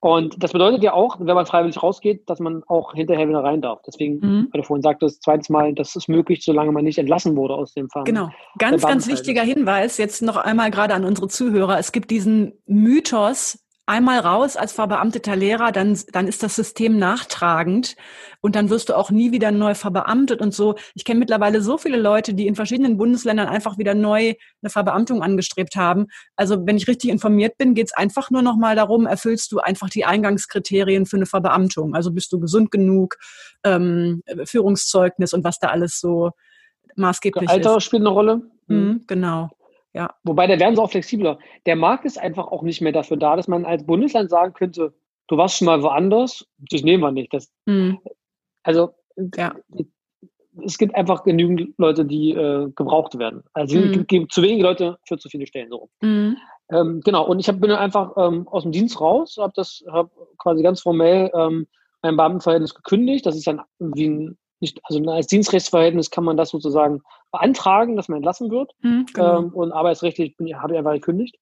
[0.00, 3.62] Und das bedeutet ja auch, wenn man freiwillig rausgeht, dass man auch hinterher wieder rein
[3.62, 3.80] darf.
[3.86, 4.48] Deswegen, mhm.
[4.52, 7.74] weil du vorhin sagtest, zweites Mal, das ist möglich, solange man nicht entlassen wurde aus
[7.74, 8.04] dem Fahren.
[8.04, 8.30] Genau.
[8.58, 11.78] Ganz, ganz wichtiger Hinweis, jetzt noch einmal gerade an unsere Zuhörer.
[11.78, 17.94] Es gibt diesen Mythos, einmal raus als verbeamteter Lehrer, dann, dann ist das System nachtragend
[18.40, 20.74] und dann wirst du auch nie wieder neu verbeamtet und so.
[20.94, 25.22] Ich kenne mittlerweile so viele Leute, die in verschiedenen Bundesländern einfach wieder neu eine Verbeamtung
[25.22, 26.06] angestrebt haben.
[26.34, 29.60] Also wenn ich richtig informiert bin, geht es einfach nur noch mal darum, erfüllst du
[29.60, 31.94] einfach die Eingangskriterien für eine Verbeamtung.
[31.94, 33.16] Also bist du gesund genug,
[33.62, 36.32] ähm, Führungszeugnis und was da alles so
[36.96, 37.66] maßgeblich Alter ist.
[37.68, 38.42] Alter spielt eine Rolle.
[38.66, 39.50] Mhm, genau.
[39.96, 40.14] Ja.
[40.24, 41.38] Wobei, da werden sie auch flexibler.
[41.64, 44.92] Der Markt ist einfach auch nicht mehr dafür da, dass man als Bundesland sagen könnte,
[45.26, 47.32] du warst schon mal woanders, das nehmen wir nicht.
[47.32, 47.98] Das, mhm.
[48.62, 48.90] Also,
[49.36, 49.54] ja.
[50.62, 53.42] es gibt einfach genügend Leute, die äh, gebraucht werden.
[53.54, 54.00] Also, mhm.
[54.00, 55.70] es gibt zu wenige Leute für zu viele Stellen.
[55.70, 55.88] So.
[56.02, 56.36] Mhm.
[56.70, 60.10] Ähm, genau, und ich hab, bin einfach ähm, aus dem Dienst raus, habe das hab
[60.36, 61.66] quasi ganz formell ähm,
[62.02, 63.24] mein Beamtenverhältnis gekündigt.
[63.24, 68.08] Das ist dann wie ein nicht, also als Dienstrechtsverhältnis kann man das sozusagen beantragen, dass
[68.08, 68.72] man entlassen wird.
[68.80, 69.38] Mhm, genau.
[69.38, 71.36] ähm, und arbeitsrechtlich habe ich einfach gekündigt.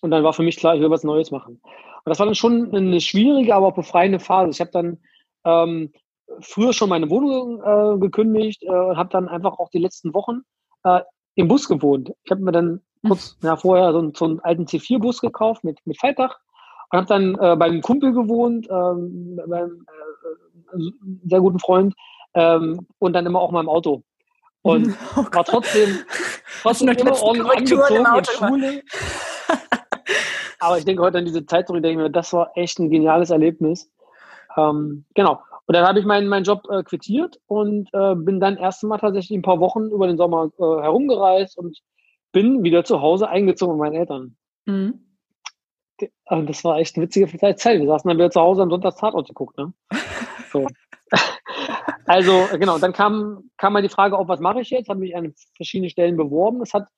[0.00, 1.60] Und dann war für mich klar, ich will was Neues machen.
[1.62, 4.50] Und das war dann schon eine schwierige, aber auch befreiende Phase.
[4.50, 4.98] Ich habe dann
[5.44, 5.92] ähm,
[6.40, 10.42] früher schon meine Wohnung äh, gekündigt äh, und habe dann einfach auch die letzten Wochen
[10.84, 11.00] äh,
[11.36, 12.12] im Bus gewohnt.
[12.24, 13.08] Ich habe mir dann mhm.
[13.08, 16.38] kurz ja, vorher so, so einen alten C4-Bus gekauft mit, mit Faltdach
[16.90, 19.86] und habe dann äh, beim Kumpel gewohnt, ähm, beim
[20.76, 20.80] äh,
[21.24, 21.94] sehr guten Freund
[22.34, 24.02] ähm, und dann immer auch mal im Auto.
[24.62, 25.98] Und oh war trotzdem,
[26.62, 28.82] trotzdem immer ordentlich angezogen in Schule.
[30.58, 32.90] Aber ich denke heute an diese Zeit zurück, denke ich mir, das war echt ein
[32.90, 33.90] geniales Erlebnis.
[34.56, 35.42] Ähm, genau.
[35.66, 38.98] Und dann habe ich meinen, meinen Job äh, quittiert und äh, bin dann erst mal
[38.98, 41.78] tatsächlich ein paar Wochen über den Sommer äh, herumgereist und
[42.32, 44.36] bin wieder zu Hause eingezogen mit meinen Eltern.
[44.66, 45.00] Mhm.
[46.26, 47.80] Also das war echt eine witzige Zeit.
[47.80, 49.56] Wir saßen dann wieder zu Hause am Sonntag Tatort geguckt.
[49.56, 49.72] Ne?
[50.50, 50.66] So.
[52.06, 54.88] Also genau, dann kam, kam mal die Frage auf, was mache ich jetzt?
[54.88, 56.62] Habe mich an verschiedenen Stellen beworben.
[56.62, 56.88] Es hat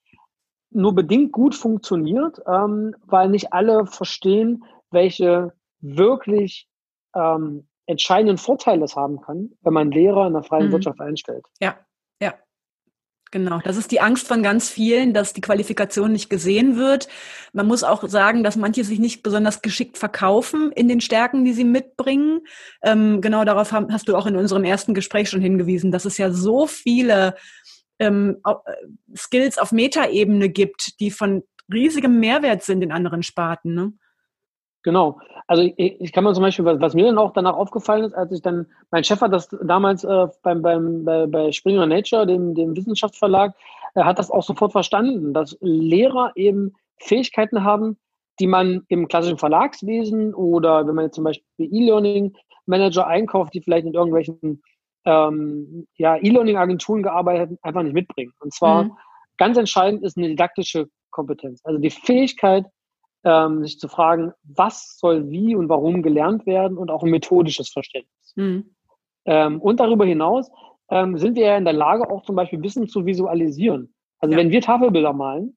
[0.71, 6.69] nur bedingt gut funktioniert, ähm, weil nicht alle verstehen, welche wirklich
[7.14, 10.73] ähm, entscheidenden Vorteile es haben kann, wenn man Lehrer in der freien mhm.
[10.73, 11.47] Wirtschaft einstellt.
[11.61, 11.77] Ja.
[13.33, 17.09] Genau, das ist die Angst von ganz vielen, dass die Qualifikation nicht gesehen wird.
[17.53, 21.53] Man muss auch sagen, dass manche sich nicht besonders geschickt verkaufen in den Stärken, die
[21.53, 22.43] sie mitbringen.
[22.83, 26.31] Ähm, genau darauf hast du auch in unserem ersten Gespräch schon hingewiesen, dass es ja
[26.31, 27.35] so viele
[27.99, 28.55] ähm, äh,
[29.17, 33.75] Skills auf Metaebene gibt, die von riesigem Mehrwert sind in anderen Sparten.
[33.75, 33.93] Ne?
[34.87, 35.18] Genau.
[35.49, 38.14] Also ich, ich, kann mal zum Beispiel, was, was, mir dann auch danach aufgefallen ist,
[38.14, 42.25] als ich dann, mein Chef hat das damals äh, beim, beim, bei, bei Springer Nature,
[42.25, 43.53] dem, dem Wissenschaftsverlag,
[43.94, 47.99] er hat das auch sofort verstanden, dass Lehrer eben Fähigkeiten haben,
[48.38, 53.87] die man im klassischen Verlagswesen oder wenn man jetzt zum Beispiel E-Learning-Manager einkauft, die vielleicht
[53.87, 54.62] in irgendwelchen
[55.05, 58.35] ähm, ja, E-Learning-Agenturen gearbeitet haben, einfach nicht mitbringen.
[58.38, 58.92] Und zwar mhm.
[59.37, 61.61] ganz entscheidend ist eine didaktische Kompetenz.
[61.64, 62.66] Also die Fähigkeit,
[63.27, 67.71] ähm, sich zu fragen, was soll wie und warum gelernt werden und auch ein methodisches
[67.71, 68.33] Verständnis.
[68.37, 68.77] Mhm.
[69.25, 70.49] Ähm, und darüber hinaus
[70.91, 73.93] ähm, sind wir ja in der Lage, auch zum Beispiel Wissen zu visualisieren.
[74.21, 74.39] Also ja.
[74.39, 75.57] wenn wir Tafelbilder malen,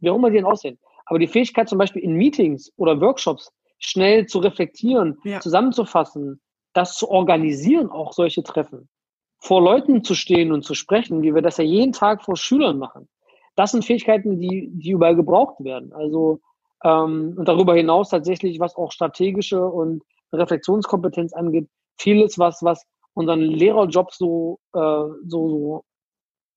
[0.00, 3.50] wie auch immer die denn aussehen, aber die Fähigkeit zum Beispiel in Meetings oder Workshops
[3.78, 5.40] schnell zu reflektieren, ja.
[5.40, 6.42] zusammenzufassen,
[6.74, 8.90] das zu organisieren, auch solche Treffen,
[9.38, 12.78] vor Leuten zu stehen und zu sprechen, wie wir das ja jeden Tag vor Schülern
[12.78, 13.08] machen.
[13.54, 15.94] Das sind Fähigkeiten, die, die überall gebraucht werden.
[15.94, 16.40] Also
[16.84, 22.84] ähm, und darüber hinaus tatsächlich, was auch strategische und Reflexionskompetenz angeht, vieles, was, was
[23.14, 25.84] unseren Lehrerjob so, äh, so, so,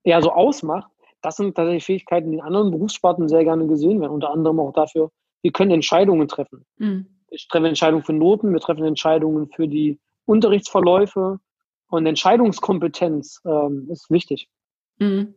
[0.04, 0.90] ja, so ausmacht,
[1.22, 4.14] das sind tatsächlich Fähigkeiten, die in anderen Berufssparten sehr gerne gesehen werden.
[4.14, 6.66] Unter anderem auch dafür, wir können Entscheidungen treffen.
[6.78, 7.08] Mhm.
[7.30, 11.40] Wir treffen Entscheidungen für Noten, wir treffen Entscheidungen für die Unterrichtsverläufe
[11.90, 14.48] und Entscheidungskompetenz ähm, ist wichtig.
[15.00, 15.36] Mhm.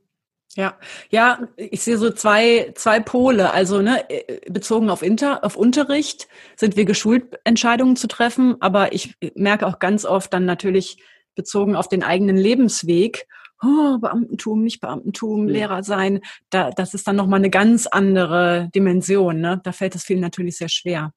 [0.55, 0.75] Ja,
[1.09, 3.53] ja, ich sehe so zwei, zwei Pole.
[3.53, 4.05] Also ne,
[4.49, 9.79] bezogen auf, Inter, auf Unterricht sind wir geschult, Entscheidungen zu treffen, aber ich merke auch
[9.79, 11.03] ganz oft dann natürlich
[11.35, 13.27] bezogen auf den eigenen Lebensweg,
[13.62, 15.53] oh, Beamtentum, nicht Beamtentum, ja.
[15.53, 19.41] Lehrer sein, da, das ist dann nochmal eine ganz andere Dimension.
[19.41, 19.61] Ne?
[19.65, 21.12] Da fällt es vielen natürlich sehr schwer.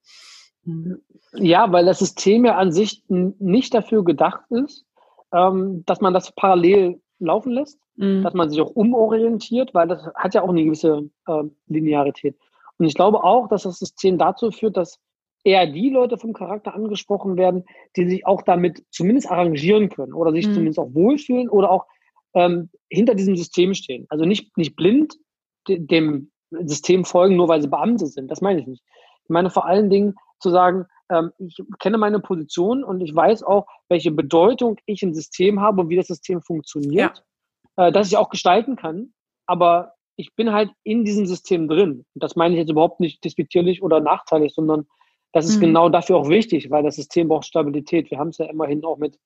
[0.63, 1.01] Mhm.
[1.33, 4.85] Ja, weil das System ja an sich nicht dafür gedacht ist,
[5.33, 8.23] ähm, dass man das parallel laufen lässt, mhm.
[8.23, 12.37] dass man sich auch umorientiert, weil das hat ja auch eine gewisse äh, Linearität.
[12.77, 14.99] Und ich glaube auch, dass das System dazu führt, dass
[15.43, 20.31] eher die Leute vom Charakter angesprochen werden, die sich auch damit zumindest arrangieren können oder
[20.31, 20.53] sich mhm.
[20.53, 21.85] zumindest auch wohlfühlen oder auch
[22.33, 24.07] ähm, hinter diesem System stehen.
[24.09, 25.15] Also nicht, nicht blind
[25.67, 28.29] dem System folgen, nur weil sie Beamte sind.
[28.29, 28.83] Das meine ich nicht.
[29.23, 33.43] Ich meine vor allen Dingen zu sagen, ähm, ich kenne meine Position und ich weiß
[33.43, 37.23] auch, welche Bedeutung ich im System habe und wie das System funktioniert, ja.
[37.77, 39.13] Äh, dass ich auch gestalten kann.
[39.45, 42.05] Aber ich bin halt in diesem System drin.
[42.13, 44.87] Und das meine ich jetzt überhaupt nicht despektierlich oder nachteilig, sondern
[45.33, 45.61] das ist mhm.
[45.61, 48.09] genau dafür auch wichtig, weil das System braucht Stabilität.
[48.09, 49.19] Wir haben es ja immerhin auch mit,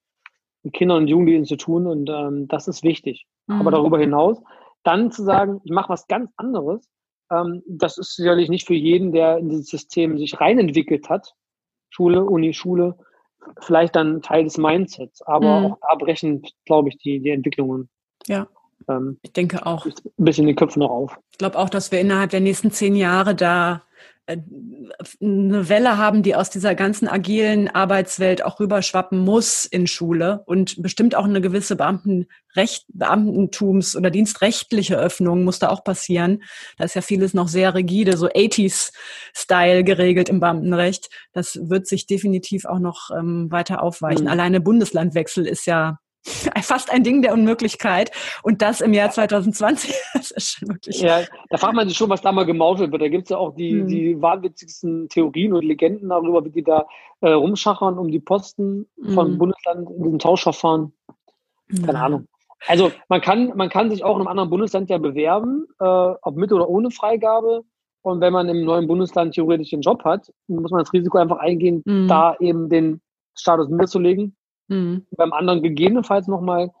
[0.64, 3.26] mit Kindern und Jugendlichen zu tun und ähm, das ist wichtig.
[3.46, 3.60] Mhm.
[3.60, 4.42] Aber darüber hinaus,
[4.82, 6.88] dann zu sagen, ich mache was ganz anderes,
[7.30, 11.34] ähm, das ist sicherlich nicht für jeden, der in dieses System sich reinentwickelt hat,
[11.90, 12.98] Schule, Uni, Schule,
[13.60, 15.22] vielleicht dann Teil des Mindsets.
[15.22, 15.66] Aber mhm.
[15.66, 17.88] auch da brechen, glaube ich, die, die Entwicklungen.
[18.26, 18.48] Ja.
[18.88, 19.86] Ähm, ich denke auch.
[19.86, 21.18] Ein bisschen den Köpfen noch auf.
[21.32, 23.82] Ich glaube auch, dass wir innerhalb der nächsten zehn Jahre da
[24.26, 24.38] äh,
[25.20, 30.82] eine Welle haben, die aus dieser ganzen agilen Arbeitswelt auch rüberschwappen muss in Schule und
[30.82, 36.42] bestimmt auch eine gewisse Beamtenrecht, Beamtentums- oder dienstrechtliche Öffnung muss da auch passieren.
[36.78, 41.10] Da ist ja vieles noch sehr rigide, so 80s-Style geregelt im Beamtenrecht.
[41.32, 44.24] Das wird sich definitiv auch noch ähm, weiter aufweichen.
[44.24, 44.30] Mhm.
[44.30, 45.98] Alleine Bundeslandwechsel ist ja
[46.62, 48.10] fast ein Ding der Unmöglichkeit.
[48.42, 51.00] Und das im Jahr 2020, das ist schon wirklich.
[51.00, 53.02] Ja, da fragt man sich schon, was da mal gemauschelt wird.
[53.02, 53.88] Da gibt es ja auch die, mhm.
[53.88, 56.86] die wahnwitzigsten Theorien und Legenden darüber, wie die da
[57.20, 60.92] äh, rumschachern um die Posten von Bundesland in diesem Tauschverfahren.
[61.68, 62.04] Keine ja.
[62.04, 62.26] Ahnung.
[62.66, 66.36] Also man kann, man kann sich auch in einem anderen Bundesland ja bewerben, äh, ob
[66.36, 67.62] mit oder ohne Freigabe.
[68.02, 71.38] Und wenn man im neuen Bundesland theoretisch den Job hat, muss man das Risiko einfach
[71.38, 72.08] eingehen, mhm.
[72.08, 73.00] da eben den
[73.34, 74.36] Status niederzulegen
[74.70, 75.06] Mhm.
[75.10, 76.72] Beim anderen gegebenenfalls nochmal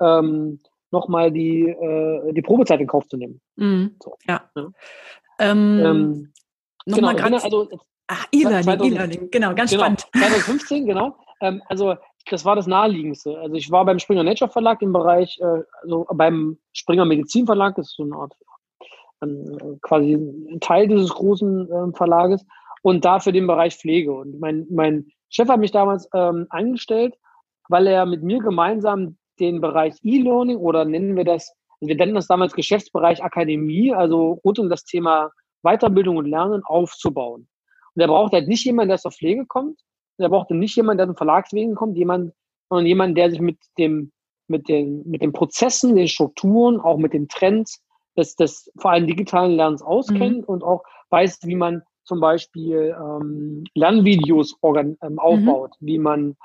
[0.00, 3.40] ähm, noch die, äh, die Probezeit in Kauf zu nehmen.
[3.56, 3.96] Mhm.
[4.02, 4.16] So.
[4.26, 4.42] Ja.
[4.54, 4.68] ja.
[5.38, 6.32] Ähm, ähm,
[6.86, 7.68] Nochmal genau, ganz, also,
[8.06, 10.06] ach, E-Learning, E-Learning, genau, ganz genau, spannend.
[10.16, 11.16] 2015, genau.
[11.40, 11.96] Ähm, also
[12.30, 13.38] das war das Naheliegendste.
[13.38, 17.76] Also ich war beim Springer Nature Verlag im Bereich, äh, also beim Springer Medizin Verlag,
[17.76, 18.34] das ist so eine Art
[19.22, 22.44] ähm, quasi ein Teil dieses großen äh, Verlages
[22.82, 24.12] und da für den Bereich Pflege.
[24.12, 27.16] Und mein, mein Chef hat mich damals ähm, eingestellt
[27.68, 32.26] weil er mit mir gemeinsam den Bereich E-Learning oder nennen wir das, wir nennen das
[32.26, 35.30] damals Geschäftsbereich Akademie, also rund um das Thema
[35.62, 37.48] Weiterbildung und Lernen aufzubauen.
[37.94, 39.80] Und er braucht halt nicht jemanden, der aus der Pflege kommt,
[40.18, 42.32] er braucht nicht jemanden, der aus dem Verlagswesen kommt, jemand,
[42.68, 44.12] sondern jemanden, der sich mit dem,
[44.48, 47.82] mit den, mit den Prozessen, den Strukturen, auch mit den Trends
[48.16, 50.44] des, des vor allem digitalen Lernens auskennt mhm.
[50.44, 55.86] und auch weiß, wie man zum Beispiel ähm, Lernvideos organ, ähm, aufbaut, mhm.
[55.86, 56.36] wie man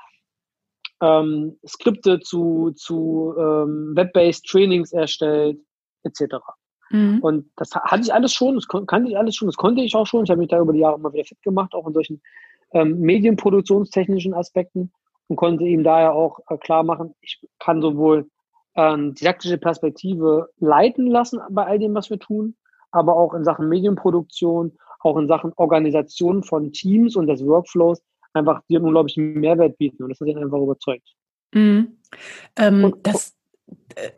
[1.02, 5.58] ähm, Skripte zu, zu ähm, Web-based Trainings erstellt,
[6.04, 6.36] etc.
[6.90, 7.18] Mhm.
[7.20, 10.06] Und das hatte ich alles schon, das kannte ich alles schon, das konnte ich auch
[10.06, 10.24] schon.
[10.24, 12.22] Ich habe mich da über die Jahre immer wieder fit gemacht, auch in solchen
[12.72, 14.92] ähm, medienproduktionstechnischen Aspekten
[15.26, 18.28] und konnte ihm daher auch äh, klar machen, ich kann sowohl
[18.76, 22.56] ähm, didaktische Perspektive leiten lassen bei all dem, was wir tun,
[22.90, 28.02] aber auch in Sachen Medienproduktion, auch in Sachen Organisation von Teams und des Workflows
[28.34, 30.02] einfach dir unglaublichen Mehrwert bieten.
[30.02, 31.08] Und das hat ihn einfach überzeugt.
[31.52, 31.98] Mhm.
[32.56, 33.36] Ähm, und, das,
[33.94, 34.10] äh,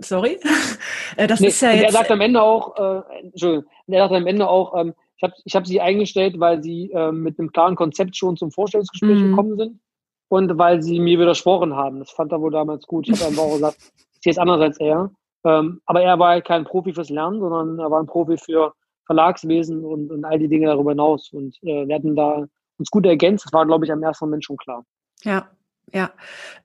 [0.00, 0.38] sorry,
[1.16, 1.84] äh, das nee, ist ja jetzt.
[1.84, 5.34] Er sagt am Ende auch, äh, Entschuldigung, er sagt am Ende auch, ähm, ich habe
[5.44, 9.30] ich hab sie eingestellt, weil sie äh, mit einem klaren Konzept schon zum Vorstellungsgespräch mhm.
[9.30, 9.80] gekommen sind
[10.28, 11.98] und weil sie mir widersprochen haben.
[11.98, 13.08] Das fand er wohl damals gut.
[13.08, 13.76] Ich habe einfach auch gesagt,
[14.14, 15.10] ich sehe es anders als er.
[15.44, 18.72] Ähm, aber er war halt kein Profi fürs Lernen, sondern er war ein Profi für
[19.06, 21.32] Verlagswesen und, und all die Dinge darüber hinaus.
[21.32, 22.46] Und äh, wir hatten da
[22.80, 23.44] uns gut ergänzt.
[23.46, 24.84] Das war, glaube ich, am ersten Moment schon klar.
[25.22, 25.48] Ja,
[25.92, 26.10] ja.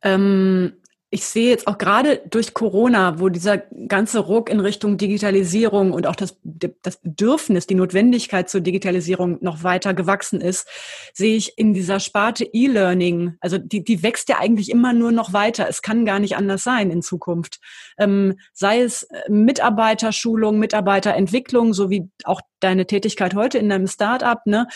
[0.01, 0.73] Ähm,
[1.11, 6.07] ich sehe jetzt auch gerade durch Corona, wo dieser ganze Ruck in Richtung Digitalisierung und
[6.07, 10.67] auch das, das Bedürfnis, die Notwendigkeit zur Digitalisierung noch weiter gewachsen ist,
[11.13, 15.31] sehe ich in dieser Sparte E-Learning, also die, die wächst ja eigentlich immer nur noch
[15.31, 15.69] weiter.
[15.69, 17.59] Es kann gar nicht anders sein in Zukunft.
[17.97, 24.39] Ähm, sei es äh, Mitarbeiterschulung, Mitarbeiterentwicklung, so wie auch deine Tätigkeit heute in deinem Startup,
[24.45, 24.67] ne?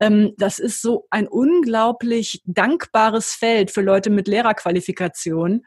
[0.00, 5.62] Ähm, das ist so ein unglaublich dankbares Feld für Leute mit Lehrerqualifikation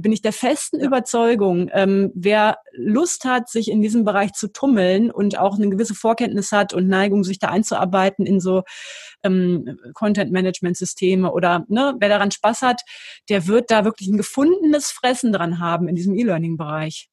[0.00, 0.86] bin ich der festen ja.
[0.86, 5.94] Überzeugung, ähm, wer Lust hat, sich in diesem Bereich zu tummeln und auch eine gewisse
[5.94, 8.62] Vorkenntnis hat und Neigung, sich da einzuarbeiten in so
[9.22, 12.82] ähm, Content-Management-Systeme oder ne, wer daran Spaß hat,
[13.28, 17.08] der wird da wirklich ein gefundenes Fressen dran haben in diesem E-Learning-Bereich.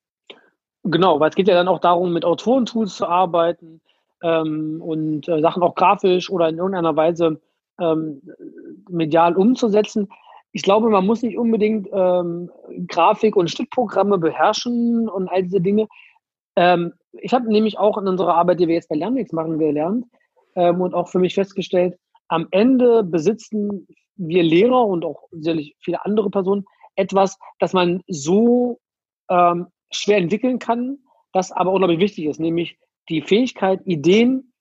[0.83, 3.81] Genau, weil es geht ja dann auch darum, mit Autorentools zu arbeiten
[4.23, 7.39] ähm, und äh, Sachen auch grafisch oder in irgendeiner Weise
[7.79, 8.21] ähm,
[8.89, 10.07] medial umzusetzen
[10.53, 12.51] ich glaube, man muss nicht unbedingt ähm,
[12.88, 15.88] Grafik- und Schnittprogramme beherrschen und all diese Dinge.
[16.55, 20.05] Ähm, ich habe nämlich auch in unserer Arbeit, die wir jetzt bei Lernmix machen, gelernt
[20.55, 26.05] ähm, und auch für mich festgestellt, am Ende besitzen wir Lehrer und auch sicherlich viele
[26.05, 28.79] andere Personen etwas, das man so
[29.29, 30.99] ähm, schwer entwickeln kann,
[31.33, 32.77] das aber unglaublich wichtig ist, nämlich
[33.09, 34.53] die Fähigkeit, Ideen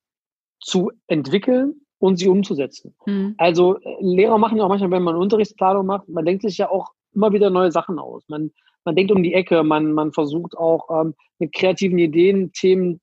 [0.60, 2.94] zu entwickeln und sie umzusetzen.
[3.06, 3.34] Mhm.
[3.38, 6.68] Also äh, Lehrer machen ja auch manchmal, wenn man Unterrichtsplanung macht, man denkt sich ja
[6.68, 8.24] auch immer wieder neue Sachen aus.
[8.28, 8.50] Man,
[8.84, 13.00] man denkt um die Ecke, man, man versucht auch ähm, mit kreativen Ideen Themen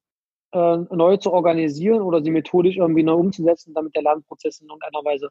[0.52, 5.04] äh, neu zu organisieren oder sie methodisch irgendwie neu umzusetzen, damit der Lernprozess in irgendeiner
[5.06, 5.30] Weise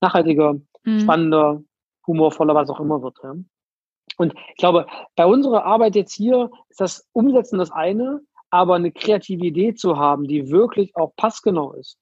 [0.00, 1.00] nachhaltiger, mhm.
[1.00, 1.62] spannender,
[2.06, 3.16] humorvoller, was auch immer wird.
[3.22, 3.34] Ja.
[4.16, 8.92] Und ich glaube, bei unserer Arbeit jetzt hier ist das Umsetzen das eine, aber eine
[8.92, 11.98] kreative Idee zu haben, die wirklich auch passgenau ist,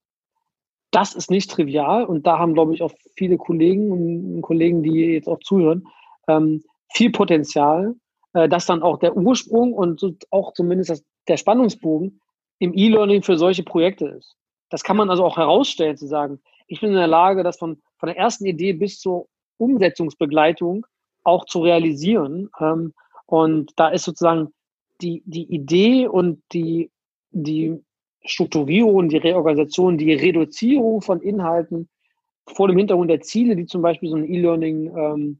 [0.90, 5.14] das ist nicht trivial und da haben, glaube ich, auch viele Kollegen und Kollegen, die
[5.14, 5.86] jetzt auch zuhören,
[6.28, 7.94] ähm, viel Potenzial,
[8.32, 12.20] äh, dass dann auch der Ursprung und auch zumindest der Spannungsbogen
[12.58, 14.36] im E-Learning für solche Projekte ist.
[14.70, 17.80] Das kann man also auch herausstellen, zu sagen, ich bin in der Lage, das von,
[17.98, 19.28] von der ersten Idee bis zur
[19.58, 20.86] Umsetzungsbegleitung
[21.24, 22.48] auch zu realisieren.
[22.60, 22.94] Ähm,
[23.26, 24.52] und da ist sozusagen
[25.00, 26.90] die, die Idee und die,
[27.30, 27.80] die
[28.24, 31.88] Strukturierung, die Reorganisation, die Reduzierung von Inhalten
[32.46, 35.34] vor dem Hintergrund der Ziele, die zum Beispiel so eine E-Learning-Agentur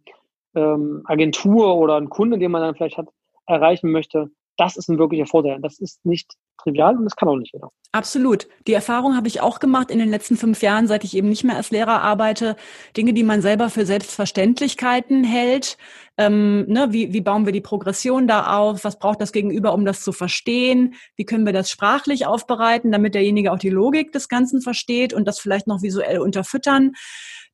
[0.55, 3.09] ähm, ähm, oder ein Kunde, den man dann vielleicht hat,
[3.47, 5.61] erreichen möchte, das ist ein wirklicher Vorteil.
[5.61, 7.71] Das ist nicht trivial und das kann auch nicht jeder.
[7.97, 8.47] Absolut.
[8.66, 11.45] Die Erfahrung habe ich auch gemacht in den letzten fünf Jahren, seit ich eben nicht
[11.45, 12.57] mehr als Lehrer arbeite.
[12.95, 15.79] Dinge, die man selber für Selbstverständlichkeiten hält.
[16.19, 18.85] Ähm, ne, wie, wie bauen wir die Progression da auf?
[18.85, 20.95] Was braucht das Gegenüber, um das zu verstehen?
[21.16, 25.27] Wie können wir das sprachlich aufbereiten, damit derjenige auch die Logik des Ganzen versteht und
[25.27, 26.92] das vielleicht noch visuell unterfüttern?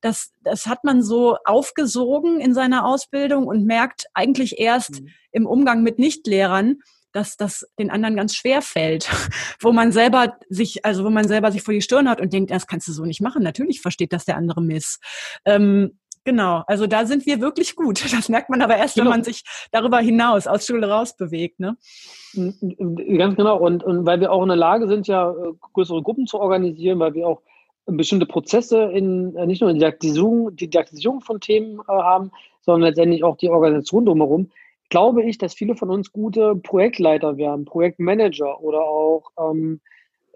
[0.01, 5.09] Das, das hat man so aufgesogen in seiner Ausbildung und merkt eigentlich erst mhm.
[5.31, 6.81] im Umgang mit Nichtlehrern,
[7.13, 9.09] dass das den anderen ganz schwer fällt,
[9.61, 12.51] wo man selber sich, also wo man selber sich vor die Stirn hat und denkt,
[12.51, 13.43] das kannst du so nicht machen.
[13.43, 14.99] Natürlich versteht das der andere Miss.
[15.45, 18.03] Ähm, genau, also da sind wir wirklich gut.
[18.13, 19.07] Das merkt man aber erst, genau.
[19.07, 21.61] wenn man sich darüber hinaus aus Schule raus bewegt.
[21.61, 21.77] Ne?
[22.35, 23.59] Ganz genau.
[23.59, 26.99] Und, und weil wir auch in der Lage sind, ja äh, größere Gruppen zu organisieren,
[26.99, 27.43] weil wir auch
[27.87, 30.13] bestimmte Prozesse in äh, nicht nur in der die
[30.53, 34.51] Didaktisierung von Themen äh, haben, sondern letztendlich auch die Organisation drumherum,
[34.93, 39.81] glaube ich, dass viele von uns gute Projektleiter werden, Projektmanager oder auch ähm,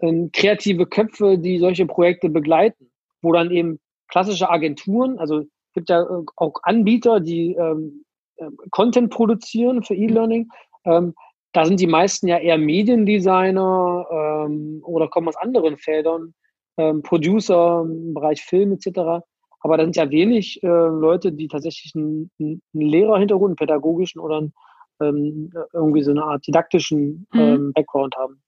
[0.01, 2.89] ähm, kreative Köpfe, die solche Projekte begleiten,
[3.21, 8.03] wo dann eben klassische Agenturen, also es gibt ja äh, auch Anbieter, die ähm,
[8.37, 10.49] äh, Content produzieren für E-Learning.
[10.85, 11.13] Ähm,
[11.53, 16.33] da sind die meisten ja eher Mediendesigner ähm, oder kommen aus anderen Feldern
[16.77, 19.23] ähm, Producer im Bereich Film etc.
[19.67, 24.37] Aber da sind ja wenig äh, Leute, die tatsächlich einen, einen Lehrerhintergrund, einen pädagogischen oder
[24.37, 24.53] einen
[25.01, 27.39] ähm, irgendwie so eine Art didaktischen mhm.
[27.39, 28.41] ähm, Background haben.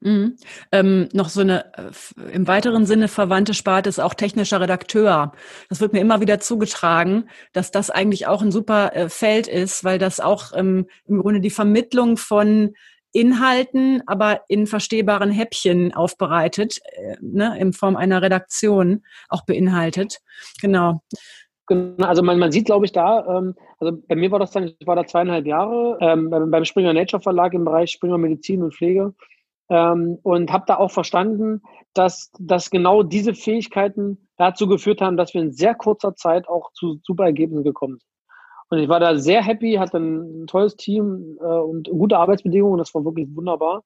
[0.00, 0.36] Mhm.
[0.70, 5.32] Ähm, noch so eine äh, im weiteren Sinne verwandte Sparte ist auch technischer Redakteur.
[5.70, 9.84] Das wird mir immer wieder zugetragen, dass das eigentlich auch ein super äh, Feld ist,
[9.84, 12.74] weil das auch ähm, im Grunde die Vermittlung von
[13.18, 20.18] Inhalten, aber in verstehbaren Häppchen aufbereitet, äh, ne, in Form einer Redaktion auch beinhaltet.
[20.60, 21.02] Genau.
[21.66, 24.72] Genau, also man, man sieht, glaube ich, da, ähm, also bei mir war das dann,
[24.78, 28.74] ich war da zweieinhalb Jahre ähm, beim Springer Nature Verlag im Bereich Springer Medizin und
[28.74, 29.14] Pflege
[29.68, 31.60] ähm, und habe da auch verstanden,
[31.92, 36.72] dass, dass genau diese Fähigkeiten dazu geführt haben, dass wir in sehr kurzer Zeit auch
[36.72, 38.07] zu super Ergebnissen gekommen sind.
[38.70, 42.94] Und ich war da sehr happy, hatte ein tolles Team äh, und gute Arbeitsbedingungen, das
[42.94, 43.82] war wirklich wunderbar.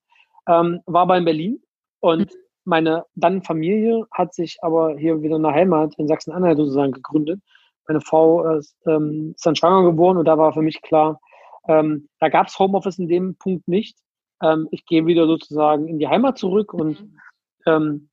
[0.49, 1.63] Ähm, war aber in Berlin
[2.01, 2.39] und mhm.
[2.65, 7.41] meine dann Familie hat sich aber hier wieder in der Heimat in Sachsen-Anhalt sozusagen gegründet.
[7.87, 11.21] Meine Frau äh, ähm, ist dann schwanger geworden und da war für mich klar,
[11.69, 13.97] ähm, da gab es Homeoffice in dem Punkt nicht.
[14.43, 17.19] Ähm, ich gehe wieder sozusagen in die Heimat zurück und mhm.
[17.67, 18.09] ähm,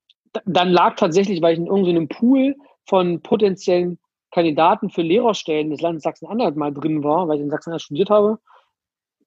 [0.46, 2.56] dann lag tatsächlich, weil ich in irgendeinem Pool
[2.86, 3.98] von potenziellen
[4.32, 8.40] Kandidaten für Lehrerstellen des Landes Sachsen-Anhalt mal drin war, weil ich in Sachsen-Anhalt studiert habe,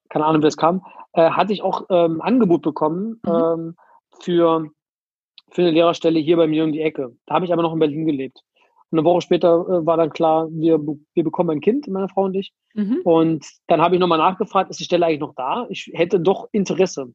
[0.09, 0.85] keine Ahnung, wie es kam,
[1.15, 3.33] äh, hatte ich auch ähm, Angebot bekommen mhm.
[3.33, 3.77] ähm,
[4.21, 4.71] für,
[5.51, 7.17] für eine Lehrerstelle hier bei mir um die Ecke.
[7.27, 8.43] Da habe ich aber noch in Berlin gelebt.
[8.91, 10.79] Und eine Woche später äh, war dann klar, wir,
[11.15, 12.53] wir bekommen ein Kind, meine Frau und ich.
[12.75, 13.01] Mhm.
[13.05, 15.67] Und dann habe ich nochmal nachgefragt, ist die Stelle eigentlich noch da?
[15.71, 17.13] Ich hätte doch Interesse.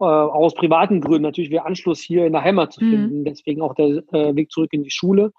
[0.00, 2.90] Äh, aus privaten Gründen natürlich, wir Anschluss hier in der Heimat zu mhm.
[2.90, 3.18] finden.
[3.20, 3.24] Mhm.
[3.24, 5.32] Deswegen auch der äh, Weg zurück in die Schule.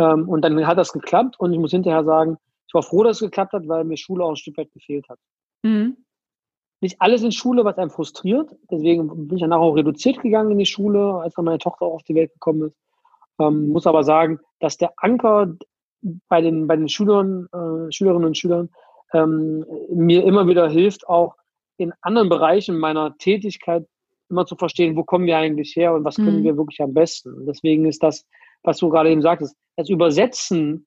[0.00, 1.38] Ähm, und dann hat das geklappt.
[1.38, 4.24] Und ich muss hinterher sagen, ich war froh, dass es geklappt hat, weil mir Schule
[4.24, 5.18] auch ein Stück weit gefehlt hat.
[5.62, 5.98] Mhm.
[6.80, 8.56] Nicht alles in Schule, was einem frustriert.
[8.70, 11.94] Deswegen bin ich danach auch reduziert gegangen in die Schule, als dann meine Tochter auch
[11.94, 12.76] auf die Welt gekommen ist.
[13.38, 15.54] Ähm, muss aber sagen, dass der Anker
[16.28, 18.70] bei den, bei den Schülern, äh, Schülerinnen und Schülern
[19.12, 21.34] ähm, mir immer wieder hilft, auch
[21.76, 23.86] in anderen Bereichen meiner Tätigkeit
[24.30, 26.44] immer zu verstehen, wo kommen wir eigentlich her und was können mhm.
[26.44, 27.34] wir wirklich am besten.
[27.34, 28.26] Und deswegen ist das,
[28.62, 30.86] was du gerade eben sagtest, das Übersetzen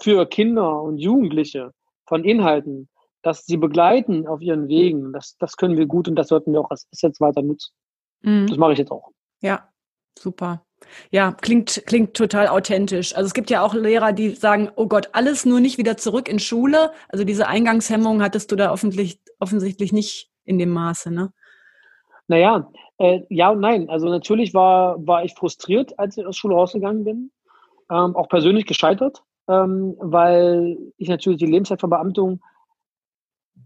[0.00, 1.72] für Kinder und Jugendliche
[2.06, 2.88] von Inhalten,
[3.22, 6.60] dass sie begleiten auf ihren Wegen, das, das können wir gut und das sollten wir
[6.60, 7.72] auch als Assets weiter nutzen.
[8.22, 8.46] Mhm.
[8.46, 9.10] Das mache ich jetzt auch.
[9.40, 9.68] Ja,
[10.18, 10.64] super.
[11.10, 13.16] Ja, klingt, klingt total authentisch.
[13.16, 16.28] Also es gibt ja auch Lehrer, die sagen, oh Gott, alles nur nicht wieder zurück
[16.28, 16.92] in Schule.
[17.08, 21.32] Also diese Eingangshemmung hattest du da offensichtlich, offensichtlich nicht in dem Maße, ne?
[22.28, 23.88] Naja, äh, ja und nein.
[23.88, 27.30] Also natürlich war, war ich frustriert, als ich aus Schule rausgegangen bin.
[27.90, 32.42] Ähm, auch persönlich gescheitert, ähm, weil ich natürlich die Lebenszeitverbeamtung,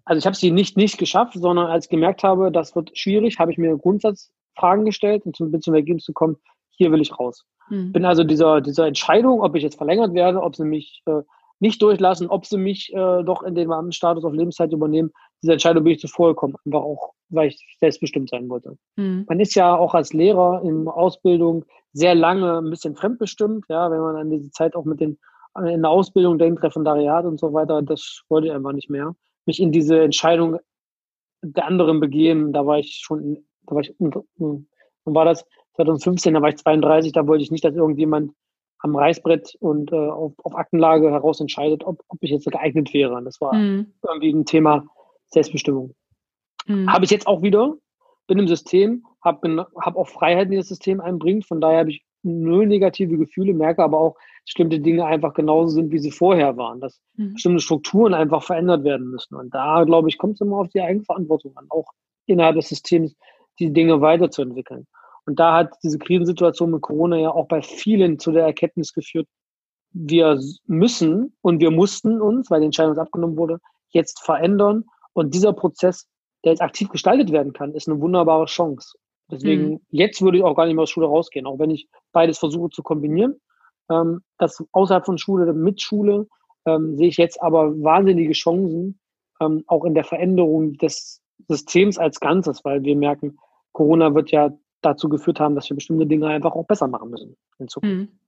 [0.04, 3.38] also ich habe sie nicht nicht geschafft, sondern als ich gemerkt habe, das wird schwierig,
[3.38, 6.36] habe ich mir Grundsatzfragen gestellt und zum, bin zum Ergebnis gekommen,
[6.68, 7.46] hier will ich raus.
[7.70, 7.92] Mhm.
[7.92, 11.22] Bin also dieser, dieser Entscheidung, ob ich jetzt verlängert werde, ob sie mich äh,
[11.60, 15.84] nicht durchlassen, ob sie mich äh, doch in den Beamtenstatus auf Lebenszeit übernehmen, diese Entscheidung
[15.84, 18.76] bin ich zuvor gekommen, einfach auch, weil ich selbstbestimmt sein wollte.
[18.96, 19.24] Mhm.
[19.28, 24.00] Man ist ja auch als Lehrer in Ausbildung sehr lange ein bisschen fremdbestimmt, ja, wenn
[24.00, 25.18] man an diese Zeit auch mit den
[25.58, 29.16] in der Ausbildung denkt, Referendariat und so weiter, das wollte ich einfach nicht mehr.
[29.46, 30.58] Mich in diese Entscheidung
[31.42, 34.66] der anderen begeben, da war ich schon, da war ich, und
[35.04, 38.32] war das 2015, da war ich 32, da wollte ich nicht, dass irgendjemand
[38.78, 43.20] am Reißbrett und äh, auf, auf Aktenlage heraus entscheidet, ob, ob ich jetzt geeignet wäre.
[43.24, 43.92] Das war mhm.
[44.06, 44.84] irgendwie ein Thema
[45.30, 45.94] Selbstbestimmung.
[46.66, 46.90] Mhm.
[46.90, 47.74] Habe ich jetzt auch wieder,
[48.26, 51.46] bin im System, habe hab auch Freiheiten, die das System einbringt.
[51.46, 55.74] Von daher habe ich null negative Gefühle, merke aber auch, dass bestimmte Dinge einfach genauso
[55.74, 57.34] sind, wie sie vorher waren, dass mhm.
[57.34, 59.34] bestimmte Strukturen einfach verändert werden müssen.
[59.36, 61.86] Und da, glaube ich, kommt es immer auf die Eigenverantwortung an, auch
[62.26, 63.16] innerhalb des Systems
[63.58, 64.86] die Dinge weiterzuentwickeln.
[65.26, 69.28] Und da hat diese Krisensituation mit Corona ja auch bei vielen zu der Erkenntnis geführt,
[69.92, 73.58] wir müssen und wir mussten uns, weil die Entscheidung abgenommen wurde,
[73.90, 74.84] jetzt verändern.
[75.12, 76.06] Und dieser Prozess,
[76.44, 78.96] der jetzt aktiv gestaltet werden kann, ist eine wunderbare Chance.
[79.30, 79.80] Deswegen, mhm.
[79.90, 82.70] jetzt würde ich auch gar nicht mehr aus Schule rausgehen, auch wenn ich beides versuche
[82.70, 83.40] zu kombinieren.
[83.90, 86.26] Ähm, das außerhalb von Schule, mit Schule,
[86.66, 88.98] ähm, sehe ich jetzt aber wahnsinnige Chancen,
[89.40, 93.38] ähm, auch in der Veränderung des Systems als Ganzes, weil wir merken,
[93.72, 94.50] Corona wird ja
[94.82, 97.96] dazu geführt haben, dass wir bestimmte Dinge einfach auch besser machen müssen in Zukunft.
[97.96, 98.18] Mhm.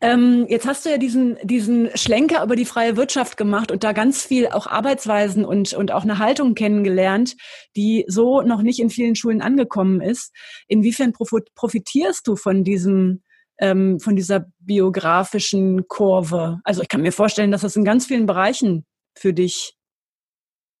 [0.00, 3.92] Ähm, jetzt hast du ja diesen, diesen Schlenker über die freie Wirtschaft gemacht und da
[3.92, 7.36] ganz viel auch Arbeitsweisen und, und auch eine Haltung kennengelernt,
[7.76, 10.32] die so noch nicht in vielen Schulen angekommen ist.
[10.68, 11.12] Inwiefern
[11.54, 13.22] profitierst du von diesem,
[13.58, 16.60] ähm, von dieser biografischen Kurve?
[16.64, 19.74] Also ich kann mir vorstellen, dass das in ganz vielen Bereichen für dich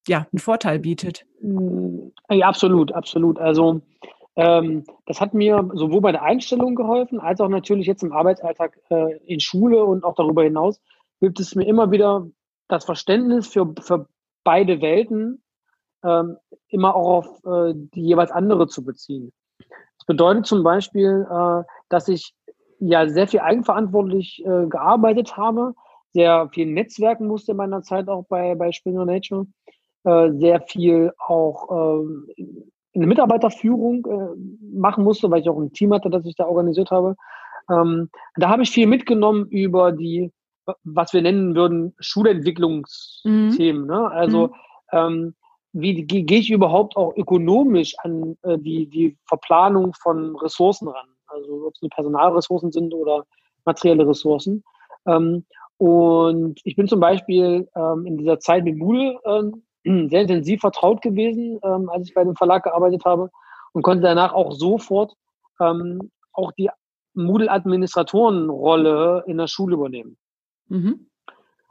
[0.08, 1.24] ja einen Vorteil bietet.
[2.30, 3.38] Ja, absolut, absolut.
[3.38, 3.82] Also
[4.36, 8.78] ähm, das hat mir sowohl bei der Einstellung geholfen, als auch natürlich jetzt im Arbeitsalltag
[8.90, 10.80] äh, in Schule und auch darüber hinaus
[11.22, 12.26] hilft es mir immer wieder,
[12.68, 14.08] das Verständnis für, für
[14.42, 15.42] beide Welten
[16.02, 16.36] ähm,
[16.68, 19.32] immer auch auf äh, die jeweils andere zu beziehen.
[19.58, 22.34] Das bedeutet zum Beispiel, äh, dass ich
[22.80, 25.74] ja sehr viel eigenverantwortlich äh, gearbeitet habe,
[26.12, 29.46] sehr viel netzwerken musste in meiner Zeit auch bei, bei Springer Nature,
[30.02, 32.42] äh, sehr viel auch äh,
[32.92, 36.44] in der Mitarbeiterführung äh, machen musste, weil ich auch ein Team hatte, das ich da
[36.44, 37.16] organisiert habe.
[37.70, 40.30] Ähm, da habe ich viel mitgenommen über die,
[40.84, 43.82] was wir nennen würden, Schulentwicklungsthemen.
[43.82, 43.88] Mhm.
[43.88, 44.10] Ne?
[44.10, 44.52] Also mhm.
[44.92, 45.34] ähm,
[45.72, 51.06] wie gehe ich überhaupt auch ökonomisch an äh, die, die Verplanung von Ressourcen ran?
[51.28, 53.24] Also ob es nur Personalressourcen sind oder
[53.64, 54.62] materielle Ressourcen.
[55.06, 55.46] Ähm,
[55.78, 61.02] und ich bin zum Beispiel ähm, in dieser Zeit mit Moodle ähm, sehr intensiv vertraut
[61.02, 63.30] gewesen, ähm, als ich bei dem Verlag gearbeitet habe
[63.72, 65.14] und konnte danach auch sofort
[65.60, 66.70] ähm, auch die
[67.14, 70.16] Moodle-Administratorenrolle in der Schule übernehmen.
[70.68, 71.08] Mhm.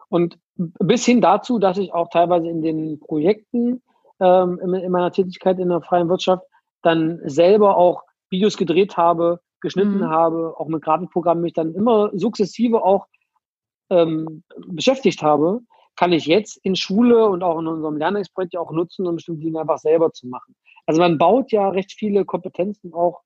[0.09, 3.81] Und bis hin dazu, dass ich auch teilweise in den Projekten
[4.19, 6.43] ähm, in, in, meiner Tätigkeit in der freien Wirtschaft
[6.81, 10.09] dann selber auch Videos gedreht habe, geschnitten mhm.
[10.09, 13.07] habe, auch mit Grafikprogrammen mich dann immer sukzessive auch
[13.89, 15.61] ähm, beschäftigt habe,
[16.01, 19.43] kann ich jetzt in Schule und auch in unserem Lernexprojekt ja auch nutzen, um bestimmte
[19.43, 20.55] Dinge einfach selber zu machen.
[20.87, 23.21] Also man baut ja recht viele Kompetenzen auch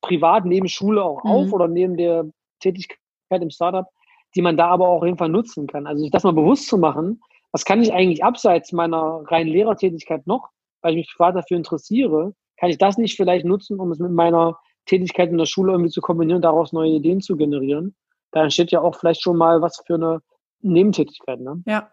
[0.00, 1.30] privat neben Schule auch mhm.
[1.30, 2.98] auf oder neben der Tätigkeit
[3.30, 3.86] im Startup,
[4.34, 5.86] die man da aber auch auf jeden Fall nutzen kann.
[5.86, 10.26] Also sich das mal bewusst zu machen, was kann ich eigentlich abseits meiner reinen Lehrertätigkeit
[10.26, 10.48] noch,
[10.82, 14.10] weil ich mich privat dafür interessiere, kann ich das nicht vielleicht nutzen, um es mit
[14.10, 17.94] meiner Tätigkeit in der Schule irgendwie zu kombinieren, daraus neue Ideen zu generieren?
[18.32, 20.20] Da entsteht ja auch vielleicht schon mal was für eine
[20.60, 21.62] Nebentätigkeit, ne?
[21.66, 21.90] Ja,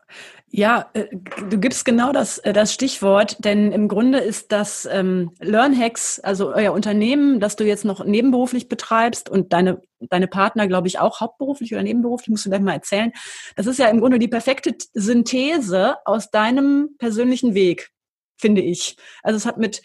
[0.50, 1.06] ja, äh,
[1.50, 6.54] du gibst genau das, äh, das Stichwort, denn im Grunde ist das ähm, LearnHacks, also
[6.54, 11.20] euer Unternehmen, das du jetzt noch nebenberuflich betreibst und deine, deine Partner, glaube ich, auch
[11.22, 13.12] hauptberuflich oder nebenberuflich, musst du gleich mal erzählen.
[13.56, 17.92] Das ist ja im Grunde die perfekte Synthese aus deinem persönlichen Weg,
[18.38, 18.98] finde ich.
[19.22, 19.84] Also es hat mit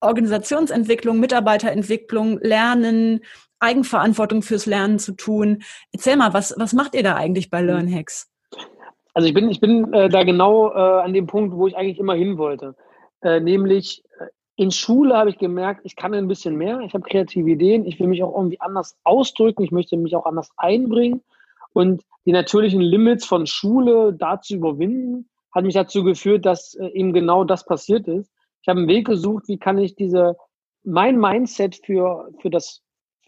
[0.00, 3.20] Organisationsentwicklung, Mitarbeiterentwicklung, Lernen,
[3.60, 5.62] Eigenverantwortung fürs Lernen zu tun.
[5.92, 7.68] Erzähl mal, was, was macht ihr da eigentlich bei mhm.
[7.68, 8.30] LearnHacks?
[9.14, 11.98] Also ich bin, ich bin äh, da genau äh, an dem Punkt, wo ich eigentlich
[11.98, 12.74] immer hin wollte.
[13.22, 14.26] Äh, nämlich äh,
[14.56, 17.98] in Schule habe ich gemerkt, ich kann ein bisschen mehr, ich habe kreative Ideen, ich
[17.98, 21.22] will mich auch irgendwie anders ausdrücken, ich möchte mich auch anders einbringen.
[21.72, 26.88] Und die natürlichen Limits von Schule da zu überwinden, hat mich dazu geführt, dass äh,
[26.88, 28.30] eben genau das passiert ist.
[28.62, 30.36] Ich habe einen Weg gesucht, wie kann ich diese,
[30.84, 32.82] mein Mindset für, für das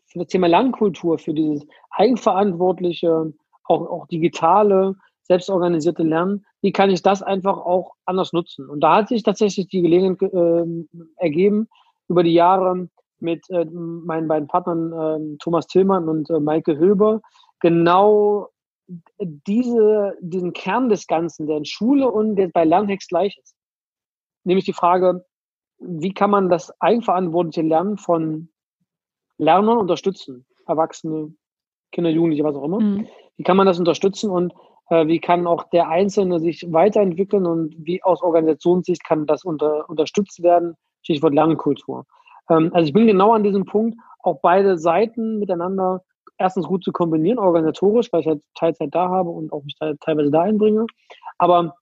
[0.09, 3.32] für das Thema Lernkultur, für dieses eigenverantwortliche,
[3.64, 8.68] auch, auch digitale, selbstorganisierte Lernen, wie kann ich das einfach auch anders nutzen?
[8.68, 10.64] Und da hat sich tatsächlich die Gelegenheit äh,
[11.16, 11.68] ergeben,
[12.09, 12.88] über die Jahre
[13.20, 17.20] mit äh, meinen beiden Partnern äh, Thomas Tillmann und äh, Maike Hilber
[17.61, 18.48] genau
[19.18, 23.54] diese, diesen Kern des Ganzen, der in Schule und der bei Lerntext gleich ist.
[24.44, 25.26] Nämlich die Frage,
[25.78, 28.48] wie kann man das eigenverantwortliche Lernen von
[29.39, 31.32] Lernern unterstützen, Erwachsene,
[31.93, 32.80] Kinder, Jugendliche, was auch immer.
[32.80, 33.07] Mhm.
[33.36, 34.53] Wie kann man das unterstützen und
[34.91, 39.89] äh, wie kann auch der Einzelne sich weiterentwickeln und wie aus Organisationssicht kann das unter,
[39.89, 40.74] unterstützt werden?
[41.03, 42.05] Stichwort Lernkultur.
[42.51, 46.03] Ähm, also ich bin genau an diesem Punkt, auch beide Seiten miteinander
[46.39, 50.30] erstens gut zu kombinieren, organisatorisch, weil ich halt Teilzeit da habe und auch mich teilweise
[50.30, 50.86] da einbringe.
[51.39, 51.74] Aber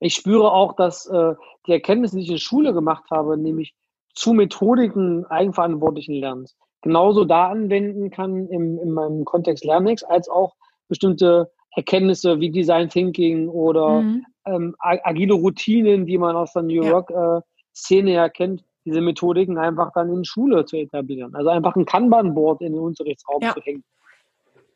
[0.00, 1.34] ich spüre auch, dass äh,
[1.66, 3.74] die Erkenntnisse, die ich in Schule gemacht habe, nämlich
[4.14, 10.54] zu Methodiken eigenverantwortlichen Lernens, genauso da anwenden kann im, in meinem Kontext Lernix, als auch
[10.86, 14.26] bestimmte Erkenntnisse wie Design Thinking oder mhm.
[14.44, 17.38] ähm, agile Routinen, die man aus der New York ja.
[17.38, 17.40] äh,
[17.74, 21.34] Szene ja kennt, diese Methodiken einfach dann in Schule zu etablieren.
[21.34, 23.54] Also einfach ein Kanban-Board in den Unterrichtsraum ja.
[23.54, 23.82] zu hängen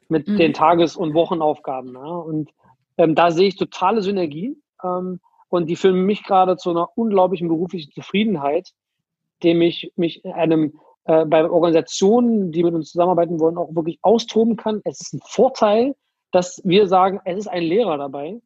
[0.08, 0.38] mit mhm.
[0.38, 1.92] den Tages- und Wochenaufgaben.
[1.92, 2.00] Ja.
[2.00, 2.50] Und
[2.96, 7.48] ähm, da sehe ich totale Synergien ähm, und die führen mich gerade zu einer unglaublichen
[7.48, 8.72] beruflichen Zufriedenheit,
[9.42, 10.72] dem ich mich in einem
[11.08, 14.82] äh, bei Organisationen, die mit uns zusammenarbeiten wollen, auch wirklich austoben kann.
[14.84, 15.94] Es ist ein Vorteil,
[16.32, 18.38] dass wir sagen, es ist ein Lehrer dabei.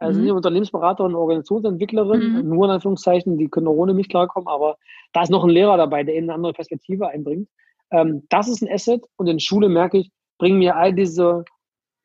[0.00, 0.24] Also mhm.
[0.24, 2.48] nicht Unternehmensberaterin, Organisationsentwicklerin, mhm.
[2.48, 4.76] nur in Anführungszeichen, die können auch ohne mich klarkommen, aber
[5.12, 7.48] da ist noch ein Lehrer dabei, der eben eine andere Perspektive einbringt.
[7.92, 11.44] Ähm, das ist ein Asset und in Schule merke ich, bringen mir all diese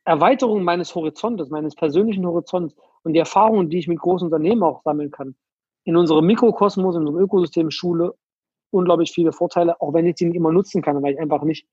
[0.05, 4.83] Erweiterungen meines Horizontes, meines persönlichen Horizonts und die Erfahrungen, die ich mit großen Unternehmen auch
[4.83, 5.35] sammeln kann,
[5.85, 8.13] in unserem Mikrokosmos, in unserem Ökosystem Schule
[8.73, 11.67] unglaublich viele Vorteile, auch wenn ich sie nicht immer nutzen kann, weil ich einfach nicht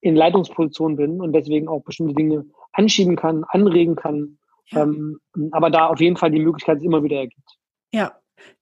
[0.00, 4.38] in Leitungsposition bin und deswegen auch bestimmte Dinge anschieben kann, anregen kann.
[4.68, 4.82] Ja.
[4.82, 5.18] Ähm,
[5.52, 7.58] aber da auf jeden Fall die Möglichkeit immer wieder ergibt.
[7.92, 8.12] Ja,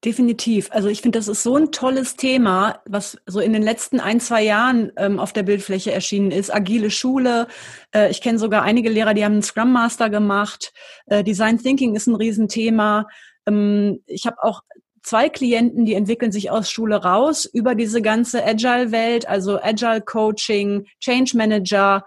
[0.04, 0.68] Definitiv.
[0.70, 4.20] Also ich finde, das ist so ein tolles Thema, was so in den letzten ein,
[4.20, 6.54] zwei Jahren ähm, auf der Bildfläche erschienen ist.
[6.54, 7.48] Agile Schule.
[7.94, 10.72] Äh, ich kenne sogar einige Lehrer, die haben einen Scrum Master gemacht.
[11.06, 13.06] Äh, Design Thinking ist ein Riesenthema.
[13.46, 14.60] Ähm, ich habe auch
[15.04, 20.86] zwei Klienten, die entwickeln sich aus Schule raus über diese ganze Agile-Welt, also Agile Coaching,
[20.98, 22.04] Change Manager.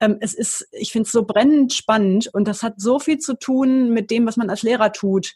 [0.00, 3.38] Ähm, es ist, ich finde es so brennend spannend und das hat so viel zu
[3.38, 5.34] tun mit dem, was man als Lehrer tut.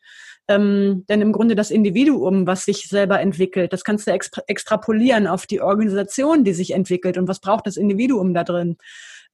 [0.48, 5.28] Ähm, denn im Grunde das Individuum, was sich selber entwickelt, das kannst du extra extrapolieren
[5.28, 8.76] auf die Organisation, die sich entwickelt und was braucht das Individuum da drin.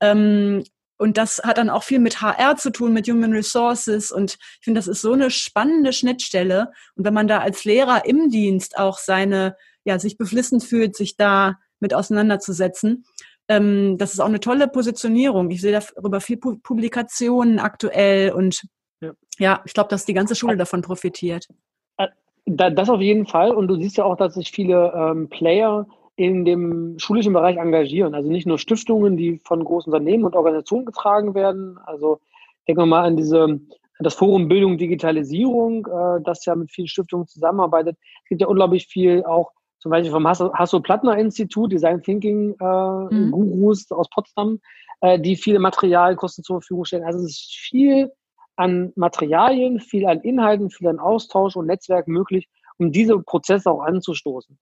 [0.00, 0.64] Ähm,
[0.98, 4.10] und das hat dann auch viel mit HR zu tun, mit Human Resources.
[4.10, 6.72] Und ich finde, das ist so eine spannende Schnittstelle.
[6.96, 11.16] Und wenn man da als Lehrer im Dienst auch seine, ja, sich beflissen fühlt, sich
[11.16, 13.04] da mit auseinanderzusetzen,
[13.48, 15.50] ähm, das ist auch eine tolle Positionierung.
[15.50, 18.62] Ich sehe darüber viel Publikationen aktuell und
[19.00, 21.46] ja, ja ich glaube, dass die ganze Schule davon profitiert.
[21.96, 22.08] Äh,
[22.44, 23.52] das auf jeden Fall.
[23.52, 25.86] Und du siehst ja auch, dass sich viele ähm, Player
[26.18, 28.14] in dem schulischen Bereich engagieren.
[28.14, 31.78] Also nicht nur Stiftungen, die von großen Unternehmen und Organisationen getragen werden.
[31.86, 32.18] Also
[32.66, 33.60] denken wir mal an diese
[34.00, 37.96] das Forum Bildung Digitalisierung, äh, das ja mit vielen Stiftungen zusammenarbeitet.
[38.24, 43.30] Es gibt ja unglaublich viel auch zum Beispiel vom Hasso-Plattner-Institut, Design Thinking äh, mhm.
[43.30, 44.58] Gurus aus Potsdam,
[45.00, 47.04] äh, die viele Materialkosten zur Verfügung stellen.
[47.04, 48.12] Also es ist viel
[48.56, 52.48] an Materialien, viel an Inhalten, viel an Austausch und Netzwerk möglich,
[52.78, 54.58] um diese Prozesse auch anzustoßen.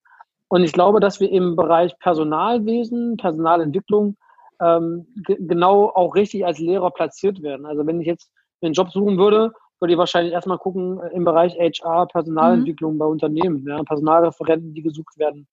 [0.48, 4.16] Und ich glaube, dass wir im Bereich Personalwesen, Personalentwicklung
[4.60, 7.66] ähm, genau auch richtig als Lehrer platziert werden.
[7.66, 8.30] Also wenn ich jetzt
[8.62, 12.98] einen Job suchen würde, würde ich wahrscheinlich erstmal gucken äh, im Bereich HR, Personalentwicklung mhm.
[12.98, 15.46] bei Unternehmen, ja, Personalreferenten, die gesucht werden.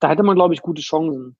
[0.00, 1.36] Da hätte man, glaube ich, gute Chancen.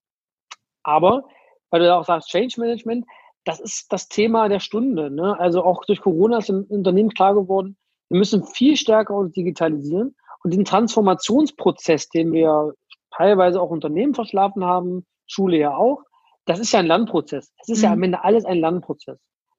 [0.83, 1.25] Aber,
[1.71, 3.07] weil du auch sagst, Change Management,
[3.45, 5.11] das ist das Thema der Stunde.
[5.11, 5.39] Ne?
[5.39, 7.77] Also auch durch Corona ist im Unternehmen klar geworden,
[8.09, 12.73] wir müssen viel stärker uns digitalisieren und den Transformationsprozess, den wir
[13.17, 16.03] teilweise auch Unternehmen verschlafen haben, Schule ja auch.
[16.45, 17.53] Das ist ja ein Lernprozess.
[17.61, 17.85] Es ist mhm.
[17.85, 19.19] ja am Ende alles ein Lernprozess.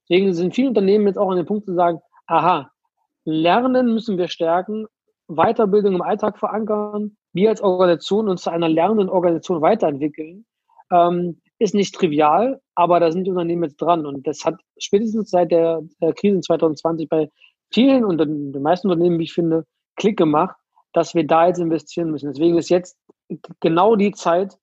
[0.09, 2.71] Deswegen sind viele Unternehmen jetzt auch an dem Punkt zu sagen, aha,
[3.25, 4.85] Lernen müssen wir stärken,
[5.27, 10.45] Weiterbildung im Alltag verankern, wir als Organisation uns zu einer lernenden Organisation weiterentwickeln,
[10.91, 14.05] ähm, ist nicht trivial, aber da sind die Unternehmen jetzt dran.
[14.05, 17.29] Und das hat spätestens seit der, der Krise 2020 bei
[17.73, 19.65] vielen und den meisten Unternehmen, wie ich finde,
[19.97, 20.55] Klick gemacht,
[20.93, 22.31] dass wir da jetzt investieren müssen.
[22.31, 22.95] Deswegen ist jetzt
[23.59, 24.57] genau die Zeit,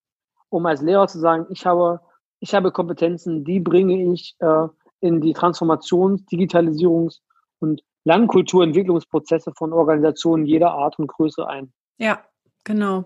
[0.49, 2.01] um als Lehrer zu sagen, ich habe,
[2.41, 4.69] ich habe Kompetenzen, die bringe ich äh,
[5.01, 7.21] in die Transformations-, Digitalisierungs-
[7.59, 11.73] und Lernkulturentwicklungsprozesse von Organisationen jeder Art und Größe ein.
[11.99, 12.21] Ja,
[12.67, 13.05] Genau.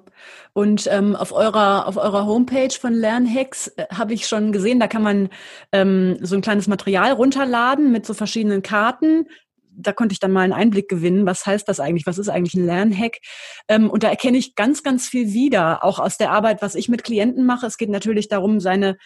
[0.52, 4.86] Und ähm, auf eurer auf eurer Homepage von Lernhacks äh, habe ich schon gesehen, da
[4.86, 5.30] kann man
[5.72, 9.26] ähm, so ein kleines Material runterladen mit so verschiedenen Karten,
[9.78, 12.54] da konnte ich dann mal einen Einblick gewinnen, was heißt das eigentlich, was ist eigentlich
[12.54, 13.18] ein Lernhack.
[13.68, 16.88] Ähm, und da erkenne ich ganz, ganz viel wieder, auch aus der Arbeit, was ich
[16.88, 17.66] mit Klienten mache.
[17.66, 18.96] Es geht natürlich darum, seine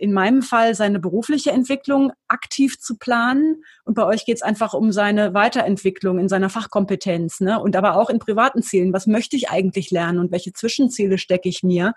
[0.00, 3.62] in meinem Fall seine berufliche Entwicklung aktiv zu planen.
[3.84, 7.40] Und bei euch geht es einfach um seine Weiterentwicklung in seiner Fachkompetenz.
[7.40, 7.60] Ne?
[7.60, 8.94] Und aber auch in privaten Zielen.
[8.94, 11.92] Was möchte ich eigentlich lernen und welche Zwischenziele stecke ich mir?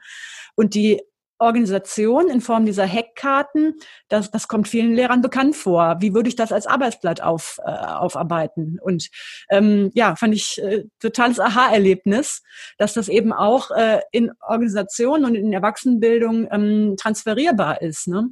[0.55, 1.01] Und die
[1.43, 3.75] Organisation in Form dieser Hackkarten,
[4.09, 5.97] das, das kommt vielen Lehrern bekannt vor.
[5.99, 8.79] Wie würde ich das als Arbeitsblatt auf, äh, aufarbeiten?
[8.81, 9.09] Und
[9.49, 12.43] ähm, ja, fand ich äh, totales Aha-Erlebnis,
[12.77, 18.07] dass das eben auch äh, in Organisationen und in Erwachsenenbildung ähm, transferierbar ist.
[18.07, 18.29] Ne?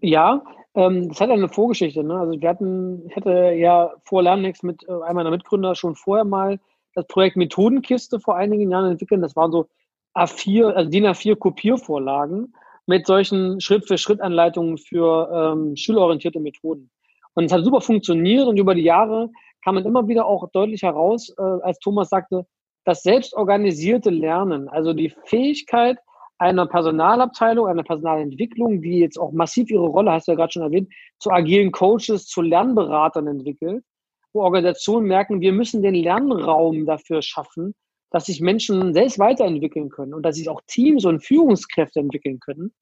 [0.00, 0.42] Ja,
[0.74, 2.02] ähm, das hat eine Vorgeschichte.
[2.02, 2.14] Ne?
[2.14, 6.24] Also wir hatten, ich hatte ja vor Lernnext mit äh, einem meiner Mitgründer schon vorher
[6.24, 6.58] mal
[6.94, 9.22] das Projekt Methodenkiste vor einigen Jahren entwickelt.
[9.22, 9.68] Das waren so
[10.14, 12.54] A4, also DIN A4 Kopiervorlagen
[12.86, 16.90] mit solchen Schritt-für-Schritt-Anleitungen für ähm, schülerorientierte Methoden.
[17.34, 19.30] Und es hat super funktioniert und über die Jahre
[19.64, 22.46] kam man immer wieder auch deutlich heraus, äh, als Thomas sagte,
[22.84, 25.98] das selbstorganisierte Lernen, also die Fähigkeit
[26.38, 30.62] einer Personalabteilung, einer Personalentwicklung, die jetzt auch massiv ihre Rolle, hast du ja gerade schon
[30.62, 33.84] erwähnt, zu agilen Coaches, zu Lernberatern entwickelt,
[34.32, 37.74] wo Organisationen merken, wir müssen den Lernraum dafür schaffen,
[38.12, 42.72] dass sich Menschen selbst weiterentwickeln können und dass sich auch Teams und Führungskräfte entwickeln können.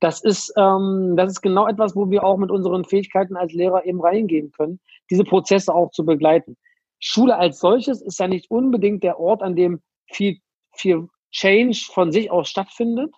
[0.00, 3.86] Das ist, ähm, das ist genau etwas, wo wir auch mit unseren Fähigkeiten als Lehrer
[3.86, 4.78] eben reingehen können,
[5.10, 6.56] diese Prozesse auch zu begleiten.
[7.00, 9.80] Schule als solches ist ja nicht unbedingt der Ort, an dem
[10.10, 10.38] viel,
[10.72, 13.12] viel Change von sich aus stattfindet,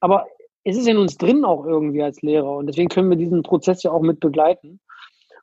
[0.00, 0.26] aber
[0.64, 3.82] es ist in uns drin auch irgendwie als Lehrer und deswegen können wir diesen Prozess
[3.82, 4.80] ja auch mit begleiten.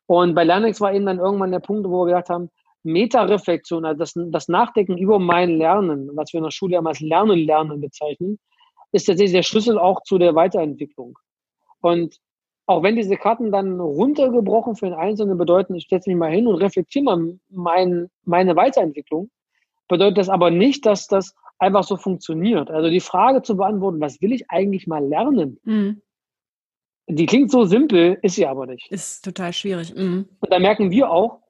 [0.06, 2.50] Und bei Lernex war eben dann irgendwann der Punkt, wo wir gesagt haben,
[2.84, 7.00] Metareflexion, also das, das Nachdenken über mein Lernen, was wir in der Schule ja als
[7.00, 8.40] Lernen, Lernen bezeichnen,
[8.92, 11.18] ist tatsächlich der Schlüssel auch zu der Weiterentwicklung.
[11.82, 12.18] Und
[12.66, 16.48] auch wenn diese Karten dann runtergebrochen für den Einzelnen bedeuten, ich setze mich mal hin
[16.48, 19.30] und reflektiere mal mein, meine Weiterentwicklung,
[19.88, 22.72] bedeutet das aber nicht, dass das einfach so funktioniert.
[22.72, 25.60] Also die Frage zu beantworten, was will ich eigentlich mal lernen?
[25.64, 26.02] Mhm.
[27.08, 28.90] Die klingt so simpel, ist sie aber nicht.
[28.90, 29.94] Ist total schwierig.
[29.94, 30.30] Mhm.
[30.40, 31.43] Und da merken wir auch,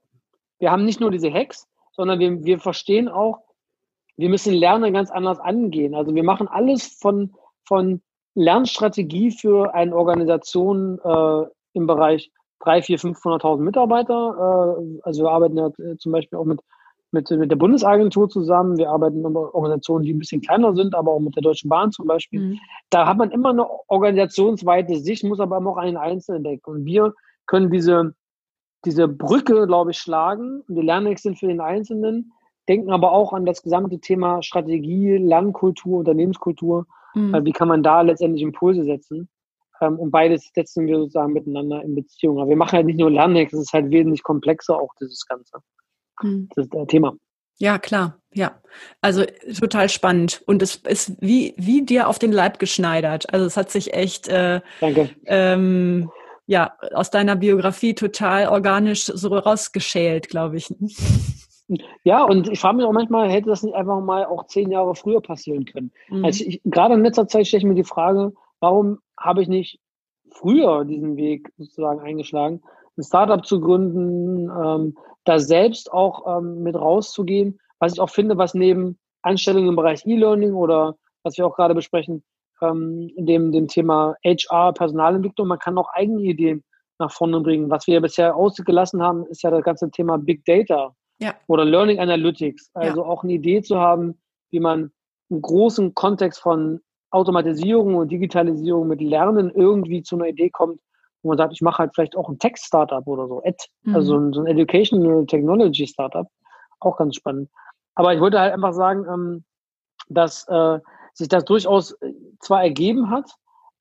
[0.63, 3.39] wir haben nicht nur diese Hacks, sondern wir, wir verstehen auch,
[4.15, 5.93] wir müssen Lernen ganz anders angehen.
[5.93, 7.33] Also wir machen alles von,
[7.65, 8.01] von
[8.33, 14.77] Lernstrategie für eine Organisation äh, im Bereich 3, 4, 500.000 Mitarbeiter.
[14.79, 16.61] Äh, also wir arbeiten ja äh, zum Beispiel auch mit,
[17.11, 18.77] mit, mit der Bundesagentur zusammen.
[18.77, 21.91] Wir arbeiten mit Organisationen, die ein bisschen kleiner sind, aber auch mit der Deutschen Bahn
[21.91, 22.39] zum Beispiel.
[22.39, 22.59] Mhm.
[22.89, 26.71] Da hat man immer eine organisationsweite Sicht, muss aber auch einen Einzelnen denken.
[26.71, 27.13] Und wir
[27.47, 28.15] können diese,
[28.85, 30.61] diese Brücke, glaube ich, schlagen.
[30.67, 32.33] Und die Lernwege sind für den Einzelnen,
[32.67, 36.85] denken aber auch an das gesamte Thema Strategie, Lernkultur, Unternehmenskultur.
[37.13, 37.33] Mhm.
[37.33, 39.29] Äh, wie kann man da letztendlich Impulse setzen?
[39.81, 42.39] Ähm, und beides setzen wir sozusagen miteinander in Beziehung.
[42.39, 45.57] Aber wir machen halt nicht nur Lernhacks, es ist halt wesentlich komplexer auch dieses Ganze.
[46.21, 46.49] Mhm.
[46.55, 47.15] Das ist das Thema.
[47.57, 48.59] Ja, klar, ja.
[49.01, 49.23] Also
[49.59, 50.41] total spannend.
[50.47, 53.31] Und es ist wie, wie dir auf den Leib geschneidert.
[53.31, 55.09] Also es hat sich echt äh, Danke.
[55.25, 56.09] Ähm,
[56.45, 60.73] ja, aus deiner Biografie total organisch so rausgeschält, glaube ich.
[62.03, 64.95] Ja, und ich frage mich auch manchmal, hätte das nicht einfach mal auch zehn Jahre
[64.95, 65.91] früher passieren können?
[66.09, 66.25] Mhm.
[66.25, 69.79] Also ich, gerade in letzter Zeit stelle ich mir die Frage, warum habe ich nicht
[70.29, 72.61] früher diesen Weg sozusagen eingeschlagen,
[72.97, 78.37] ein Startup zu gründen, ähm, da selbst auch ähm, mit rauszugehen, was ich auch finde,
[78.37, 82.23] was neben Anstellungen im Bereich E-Learning oder was wir auch gerade besprechen,
[82.63, 86.63] ähm, dem, dem Thema HR, Personalentwicklung, man kann auch eigene Ideen
[86.99, 87.69] nach vorne bringen.
[87.69, 91.33] Was wir bisher ausgelassen haben, ist ja das ganze Thema Big Data ja.
[91.47, 92.71] oder Learning Analytics.
[92.73, 93.07] Also ja.
[93.07, 94.19] auch eine Idee zu haben,
[94.51, 94.91] wie man
[95.29, 96.79] einen großen Kontext von
[97.11, 100.79] Automatisierung und Digitalisierung mit Lernen irgendwie zu einer Idee kommt,
[101.21, 103.95] wo man sagt, ich mache halt vielleicht auch ein Tech-Startup oder so, Ed, mhm.
[103.95, 106.27] also so ein Educational Technology Startup,
[106.79, 107.49] auch ganz spannend.
[107.95, 109.43] Aber ich wollte halt einfach sagen, ähm,
[110.09, 110.79] dass äh,
[111.13, 111.95] sich das durchaus
[112.43, 113.31] zwar ergeben hat,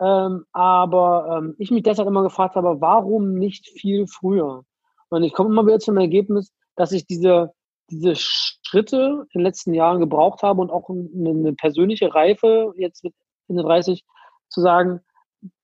[0.01, 4.65] ähm, aber ähm, ich mich deshalb immer gefragt habe, warum nicht viel früher?
[5.11, 7.53] Und ich komme immer wieder zum Ergebnis, dass ich diese,
[7.91, 13.05] diese Schritte in den letzten Jahren gebraucht habe und auch eine, eine persönliche Reife jetzt
[13.05, 13.15] mit
[13.49, 14.05] in den 30
[14.49, 15.01] zu sagen,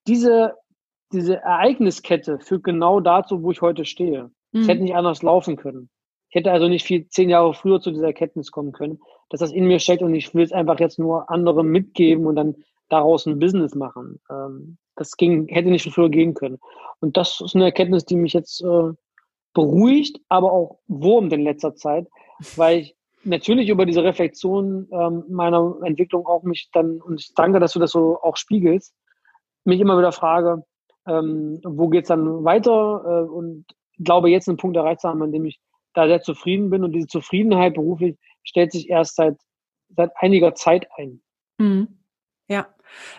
[0.06, 0.54] diese,
[1.12, 4.30] diese Ereigniskette führt genau dazu, wo ich heute stehe.
[4.52, 4.64] Mhm.
[4.64, 5.90] hätte nicht anders laufen können.
[6.30, 9.52] Ich hätte also nicht viel zehn Jahre früher zu dieser Erkenntnis kommen können, dass das
[9.52, 12.56] in mir steckt und ich will es einfach jetzt nur anderen mitgeben und dann
[12.88, 14.20] daraus ein Business machen.
[14.30, 16.58] Ähm, das ging, hätte nicht früher gehen können.
[17.00, 18.92] Und das ist eine Erkenntnis, die mich jetzt äh,
[19.54, 22.08] beruhigt, aber auch wurmt in letzter Zeit,
[22.56, 27.60] weil ich natürlich über diese Reflexion ähm, meiner Entwicklung auch mich dann, und ich danke,
[27.60, 28.94] dass du das so auch spiegelst,
[29.64, 30.64] mich immer wieder frage,
[31.06, 33.64] ähm, wo geht's dann weiter äh, und
[33.98, 35.58] glaube jetzt einen Punkt erreicht zu haben, an dem ich
[35.94, 39.36] da sehr zufrieden bin und diese Zufriedenheit beruflich stellt sich erst seit,
[39.96, 41.20] seit einiger Zeit ein.
[41.58, 41.97] Mhm.
[42.48, 42.66] Ja,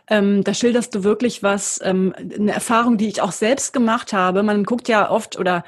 [0.09, 4.43] ähm, da schilderst du wirklich was, ähm, eine Erfahrung, die ich auch selbst gemacht habe.
[4.43, 5.63] Man guckt ja oft oder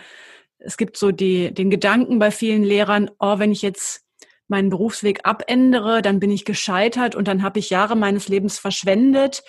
[0.57, 4.03] es gibt so die, den Gedanken bei vielen Lehrern, oh, wenn ich jetzt
[4.47, 9.43] meinen Berufsweg abändere, dann bin ich gescheitert und dann habe ich Jahre meines Lebens verschwendet.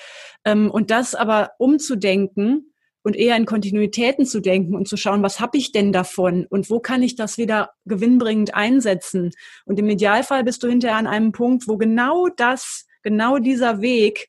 [0.45, 5.41] Ähm, und das aber umzudenken und eher in Kontinuitäten zu denken und zu schauen, was
[5.41, 9.33] habe ich denn davon und wo kann ich das wieder gewinnbringend einsetzen.
[9.65, 14.29] Und im Idealfall bist du hinterher an einem Punkt, wo genau das, genau dieser Weg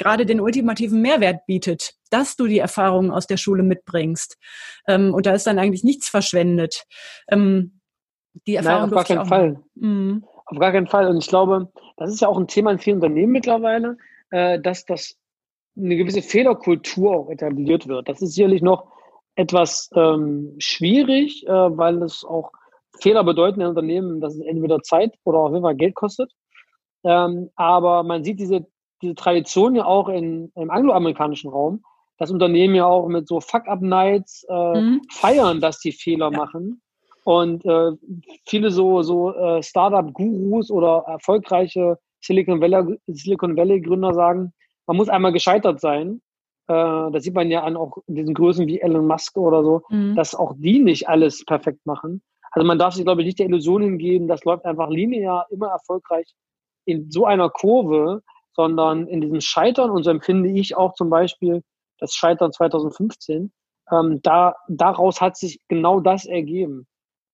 [0.00, 4.38] gerade den ultimativen Mehrwert bietet, dass du die Erfahrungen aus der Schule mitbringst.
[4.88, 6.84] Ähm, und da ist dann eigentlich nichts verschwendet.
[7.28, 7.80] Ähm,
[8.46, 9.60] die Erfahrung Nein, auf gar keinen Fall.
[9.74, 10.24] Mhm.
[10.46, 11.06] Auf gar keinen Fall.
[11.08, 13.98] Und ich glaube, das ist ja auch ein Thema in vielen Unternehmen mittlerweile,
[14.30, 15.16] äh, dass das
[15.76, 18.08] eine gewisse Fehlerkultur auch etabliert wird.
[18.08, 18.90] Das ist sicherlich noch
[19.36, 22.52] etwas ähm, schwierig, äh, weil es auch
[23.00, 26.32] Fehler bedeuten in Unternehmen, dass es entweder Zeit oder auf jeden Fall Geld kostet.
[27.04, 28.66] Ähm, aber man sieht diese,
[29.02, 31.82] diese Tradition ja auch in, im angloamerikanischen Raum,
[32.18, 35.02] dass Unternehmen ja auch mit so Fuck-Up-Nights äh, mhm.
[35.10, 36.36] feiern, dass die Fehler ja.
[36.38, 36.82] machen
[37.24, 37.92] und äh,
[38.46, 44.52] viele so, so äh, Startup-Gurus oder erfolgreiche Silicon Valley, Silicon Valley Gründer sagen,
[44.86, 46.20] man muss einmal gescheitert sein.
[46.68, 46.72] Äh,
[47.12, 50.16] das sieht man ja an auch diesen Größen wie Elon Musk oder so, mhm.
[50.16, 52.22] dass auch die nicht alles perfekt machen.
[52.52, 55.68] Also man darf sich, glaube ich, nicht der Illusion hingeben, das läuft einfach linear immer
[55.68, 56.34] erfolgreich
[56.90, 58.22] in so einer Kurve,
[58.54, 61.62] sondern in diesem Scheitern, und so empfinde ich auch zum Beispiel
[61.98, 63.52] das Scheitern 2015,
[63.92, 66.86] ähm, da, daraus hat sich genau das ergeben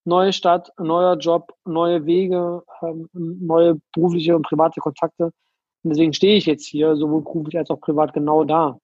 [0.07, 5.25] neue Stadt, neuer Job, neue Wege, ähm, neue berufliche und private Kontakte.
[5.25, 8.79] Und deswegen stehe ich jetzt hier, sowohl beruflich als auch privat, genau da.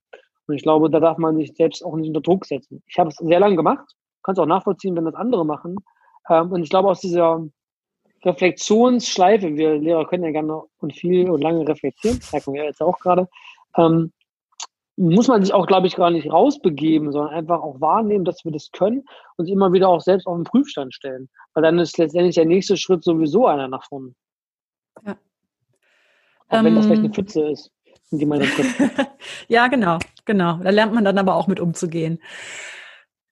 [0.46, 2.82] Und ich glaube, da darf man sich selbst auch nicht unter Druck setzen.
[2.86, 3.86] Ich habe es sehr lange gemacht,
[4.22, 5.76] kann es auch nachvollziehen, wenn das andere machen.
[6.28, 7.46] Ähm, und ich glaube, aus dieser
[8.24, 12.82] Reflexionsschleife, wir Lehrer können ja gerne und viel und lange reflektieren, das merken wir jetzt
[12.82, 13.28] auch gerade,
[13.76, 14.12] ähm,
[14.96, 18.52] muss man sich auch, glaube ich, gar nicht rausbegeben, sondern einfach auch wahrnehmen, dass wir
[18.52, 19.04] das können
[19.36, 21.28] und immer wieder auch selbst auf den Prüfstand stellen.
[21.54, 24.14] Weil dann ist letztendlich der nächste Schritt sowieso einer nach vorne.
[25.04, 25.16] Ja.
[26.48, 27.14] Auch ähm, wenn das vielleicht eine ähm.
[27.14, 27.72] Pfütze ist,
[28.10, 28.50] in die man dann
[29.48, 30.58] ja, genau, genau.
[30.62, 32.20] Da lernt man dann aber auch mit umzugehen.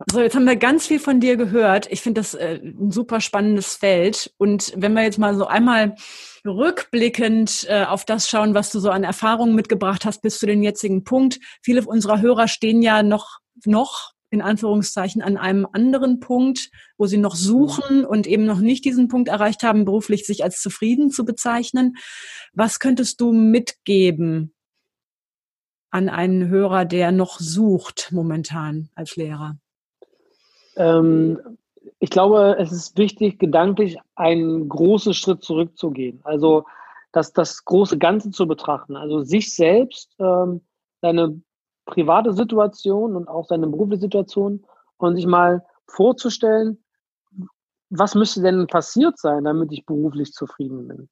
[0.08, 1.86] So, jetzt haben wir ganz viel von dir gehört.
[1.90, 4.32] Ich finde das äh, ein super spannendes Feld.
[4.38, 5.94] Und wenn wir jetzt mal so einmal
[6.46, 10.62] rückblickend äh, auf das schauen, was du so an Erfahrungen mitgebracht hast bis zu dem
[10.62, 11.38] jetzigen Punkt.
[11.62, 17.18] Viele unserer Hörer stehen ja noch, noch in Anführungszeichen an einem anderen Punkt, wo sie
[17.18, 21.26] noch suchen und eben noch nicht diesen Punkt erreicht haben, beruflich sich als zufrieden zu
[21.26, 21.96] bezeichnen.
[22.54, 24.54] Was könntest du mitgeben
[25.90, 29.59] an einen Hörer, der noch sucht momentan als Lehrer?
[30.76, 31.38] Ähm,
[31.98, 36.20] ich glaube, es ist wichtig, gedanklich einen großen Schritt zurückzugehen.
[36.24, 36.64] Also
[37.12, 38.96] das, das große Ganze zu betrachten.
[38.96, 40.62] Also sich selbst, ähm,
[41.00, 41.40] seine
[41.86, 44.64] private Situation und auch seine berufliche Situation
[44.98, 46.82] und sich mal vorzustellen,
[47.90, 51.08] was müsste denn passiert sein, damit ich beruflich zufrieden bin?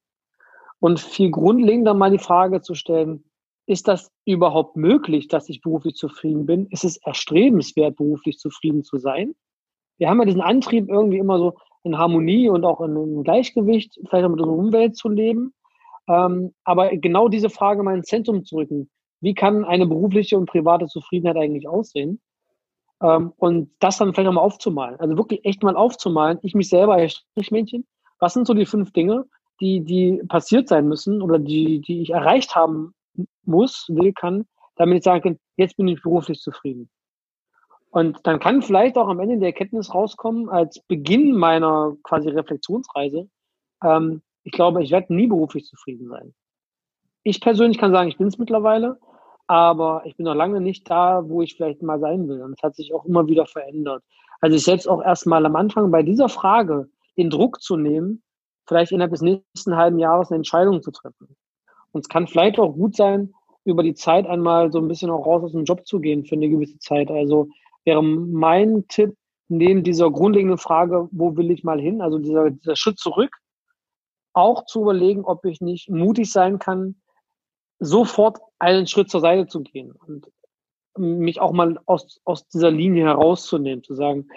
[0.79, 3.25] Und viel grundlegender mal die Frage zu stellen,
[3.67, 6.67] ist das überhaupt möglich, dass ich beruflich zufrieden bin?
[6.67, 9.35] Ist es erstrebenswert, beruflich zufrieden zu sein?
[9.99, 13.99] Wir haben ja diesen Antrieb, irgendwie immer so in Harmonie und auch in einem Gleichgewicht,
[14.09, 15.53] vielleicht auch mit unserer Umwelt zu leben.
[16.09, 18.91] Ähm, aber genau diese Frage mal ins Zentrum zu rücken.
[19.21, 22.21] Wie kann eine berufliche und private Zufriedenheit eigentlich aussehen?
[23.03, 24.99] Ähm, und das dann vielleicht auch mal aufzumalen.
[24.99, 26.39] Also wirklich echt mal aufzumalen.
[26.43, 27.87] Ich mich selber als Strichmännchen.
[28.21, 29.27] Was sind so die fünf Dinge,
[29.61, 32.95] die, die passiert sein müssen oder die, die ich erreicht haben
[33.45, 34.47] muss, will, kann,
[34.77, 36.89] damit ich sagen kann, jetzt bin ich beruflich zufrieden.
[37.91, 43.29] Und dann kann vielleicht auch am Ende die Erkenntnis rauskommen, als Beginn meiner quasi Reflexionsreise,
[43.83, 46.35] ähm, ich glaube, ich werde nie beruflich zufrieden sein.
[47.23, 48.99] Ich persönlich kann sagen, ich bin es mittlerweile,
[49.47, 52.43] aber ich bin noch lange nicht da, wo ich vielleicht mal sein will.
[52.43, 54.03] Und es hat sich auch immer wieder verändert.
[54.41, 58.23] Also ich selbst auch erstmal am Anfang bei dieser Frage den Druck zu nehmen,
[58.67, 61.37] vielleicht innerhalb des nächsten halben Jahres eine Entscheidung zu treffen.
[61.93, 63.35] Und es kann vielleicht auch gut sein,
[63.65, 66.37] über die Zeit einmal so ein bisschen auch raus aus dem Job zu gehen für
[66.37, 67.11] eine gewisse Zeit.
[67.11, 67.49] Also
[67.89, 69.17] wäre mein Tipp,
[69.49, 73.35] neben dieser grundlegenden Frage, wo will ich mal hin, also dieser, dieser Schritt zurück,
[74.35, 76.97] auch zu überlegen, ob ich nicht mutig sein kann,
[77.79, 80.31] sofort einen Schritt zur Seite zu gehen und
[80.99, 84.29] mich auch mal aus, aus dieser Linie herauszunehmen, zu sagen,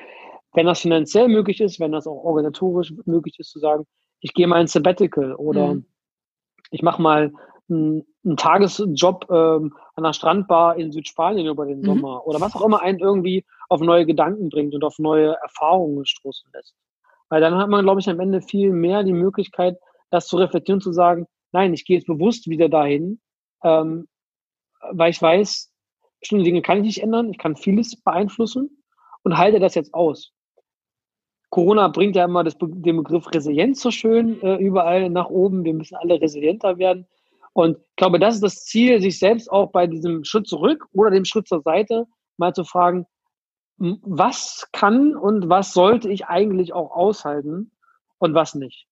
[0.54, 3.86] wenn das finanziell möglich ist, wenn das auch organisatorisch möglich ist, zu sagen,
[4.22, 5.86] ich gehe mal ein Sabbatical oder mhm.
[6.70, 7.34] ich mache mal
[7.72, 11.86] einen, einen Tagesjob ähm, an der Strandbar in Südspanien über den mhm.
[11.86, 16.05] Sommer oder was auch immer einen irgendwie auf neue Gedanken bringt und auf neue Erfahrungen
[16.05, 16.76] stoßen lässt.
[17.30, 19.78] Weil dann hat man, glaube ich, am Ende viel mehr die Möglichkeit,
[20.09, 23.22] das zu reflektieren, zu sagen, nein, ich gehe jetzt bewusst wieder dahin,
[23.63, 24.07] ähm,
[24.91, 25.72] weil ich weiß,
[26.19, 28.84] bestimmte Dinge kann ich nicht ändern, ich kann vieles beeinflussen
[29.24, 30.34] und halte das jetzt aus.
[31.49, 35.65] Corona bringt ja immer das, den Begriff Resilienz so schön äh, überall nach oben.
[35.65, 37.07] Wir müssen alle resilienter werden.
[37.54, 41.12] Und ich glaube, das ist das Ziel, sich selbst auch bei diesem Schritt zurück oder
[41.12, 42.06] dem Schritt zur Seite
[42.38, 43.06] mal zu fragen,
[43.78, 47.72] was kann und was sollte ich eigentlich auch aushalten
[48.20, 48.88] und was nicht.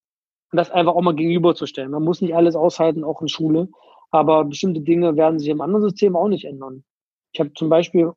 [0.51, 1.91] Und das einfach auch mal gegenüberzustellen.
[1.91, 3.69] Man muss nicht alles aushalten, auch in Schule,
[4.09, 6.83] aber bestimmte Dinge werden sich im anderen System auch nicht ändern.
[7.31, 8.11] Ich habe zum Beispiel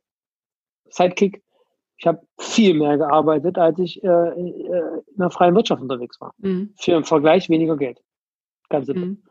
[0.89, 1.43] Sidekick,
[1.97, 6.33] ich habe viel mehr gearbeitet, als ich äh, in der freien Wirtschaft unterwegs war.
[6.39, 6.73] Mhm.
[6.77, 8.01] Für im Vergleich weniger Geld.
[8.69, 9.05] Ganz simpel.
[9.05, 9.23] Mhm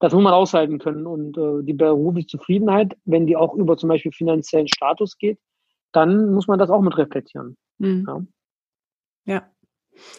[0.00, 1.06] das muss man aushalten können.
[1.06, 5.38] Und äh, die berufliche Zufriedenheit, wenn die auch über zum Beispiel finanziellen Status geht,
[5.92, 7.56] dann muss man das auch mit reflektieren.
[7.78, 8.04] Mhm.
[8.06, 9.34] Ja.
[9.34, 9.50] ja.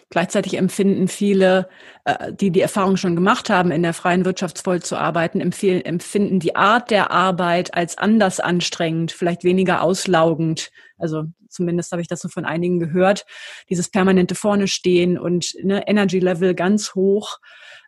[0.10, 1.70] Gleichzeitig empfinden viele,
[2.04, 6.40] äh, die die Erfahrung schon gemacht haben, in der freien Wirtschaft voll zu arbeiten, empfinden
[6.40, 10.70] die Art der Arbeit als anders anstrengend, vielleicht weniger auslaugend.
[10.98, 13.26] Also zumindest habe ich das so von einigen gehört.
[13.70, 17.38] Dieses permanente vorne stehen und ne, Energy Level ganz hoch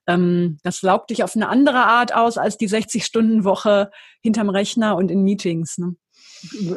[0.07, 3.91] ähm, das laugt dich auf eine andere Art aus als die 60-Stunden-Woche
[4.21, 5.77] hinterm Rechner und in Meetings.
[5.77, 5.95] Ne?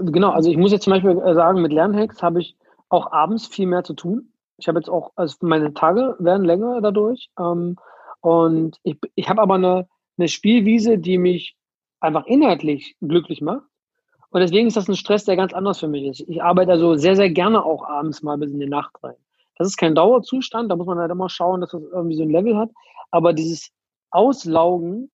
[0.03, 2.57] Genau, also ich muss jetzt zum Beispiel äh, sagen, mit Lernhacks habe ich
[2.89, 4.33] auch abends viel mehr zu tun.
[4.59, 7.31] Ich habe jetzt auch, also meine Tage werden länger dadurch.
[7.39, 7.77] Ähm,
[8.21, 11.57] und ich, ich habe aber eine, eine Spielwiese, die mich
[12.01, 13.65] einfach inhaltlich glücklich macht.
[14.31, 16.21] Und deswegen ist das ein Stress, der ganz anders für mich ist.
[16.29, 19.15] Ich arbeite also sehr, sehr gerne auch abends mal bis in die Nacht rein.
[19.57, 22.31] Das ist kein Dauerzustand, da muss man halt immer schauen, dass das irgendwie so ein
[22.31, 22.71] Level hat.
[23.11, 23.71] Aber dieses
[24.11, 25.11] Auslaugen,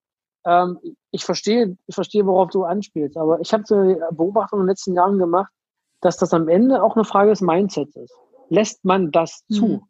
[0.47, 0.79] ähm,
[1.11, 3.17] ich verstehe, ich verstehe, worauf du anspielst.
[3.17, 5.53] Aber ich habe so eine Beobachtung in den letzten Jahren gemacht,
[6.01, 8.15] dass das am Ende auch eine Frage des Mindsets ist.
[8.49, 9.55] Lässt man das mhm.
[9.55, 9.83] zu?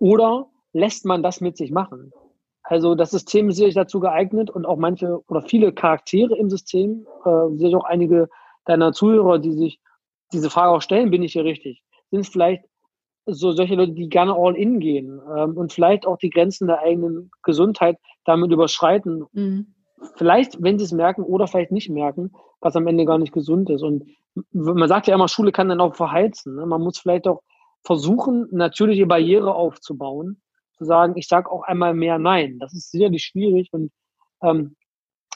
[0.00, 2.12] Oder lässt man das mit sich machen?
[2.62, 7.06] Also das System ist sicherlich dazu geeignet und auch manche oder viele Charaktere im System,
[7.24, 8.28] äh, sicherlich auch einige
[8.66, 9.80] deiner Zuhörer, die sich
[10.32, 11.82] diese Frage auch stellen, bin ich hier richtig?
[12.10, 12.64] Sind es vielleicht
[13.28, 16.80] so solche Leute, die gerne all in gehen ähm, und vielleicht auch die Grenzen der
[16.80, 19.24] eigenen Gesundheit damit überschreiten.
[19.32, 19.74] Mhm.
[20.16, 23.68] Vielleicht, wenn sie es merken oder vielleicht nicht merken, was am Ende gar nicht gesund
[23.70, 23.82] ist.
[23.82, 24.04] Und
[24.52, 26.56] man sagt ja immer, Schule kann dann auch verheizen.
[26.56, 26.66] Ne?
[26.66, 27.42] Man muss vielleicht auch
[27.84, 30.40] versuchen, natürliche Barriere aufzubauen,
[30.76, 32.58] zu sagen, ich sage auch einmal mehr Nein.
[32.58, 33.90] Das ist sicherlich schwierig und
[34.42, 34.76] ähm,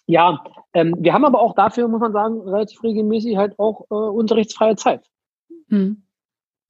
[0.07, 0.43] ja,
[0.74, 4.76] ähm, wir haben aber auch dafür, muss man sagen, relativ regelmäßig halt auch äh, unterrichtsfreie
[4.76, 5.07] Zeit.
[5.68, 6.03] Mhm.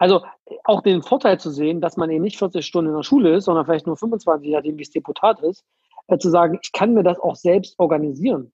[0.03, 0.21] Also
[0.65, 3.45] auch den Vorteil zu sehen, dass man eben nicht 40 Stunden in der Schule ist,
[3.45, 5.65] sondern vielleicht nur 25, nachdem wie es Deputat ist,
[6.09, 8.51] äh, zu sagen, ich kann mir das auch selbst organisieren.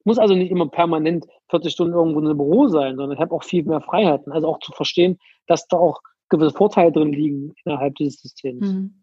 [0.00, 3.20] Ich muss also nicht immer permanent 40 Stunden irgendwo in einem Büro sein, sondern ich
[3.20, 4.32] habe auch viel mehr Freiheiten.
[4.32, 8.66] Also auch zu verstehen, dass da auch gewisse Vorteile drin liegen innerhalb dieses Systems.
[8.66, 8.94] Mhm.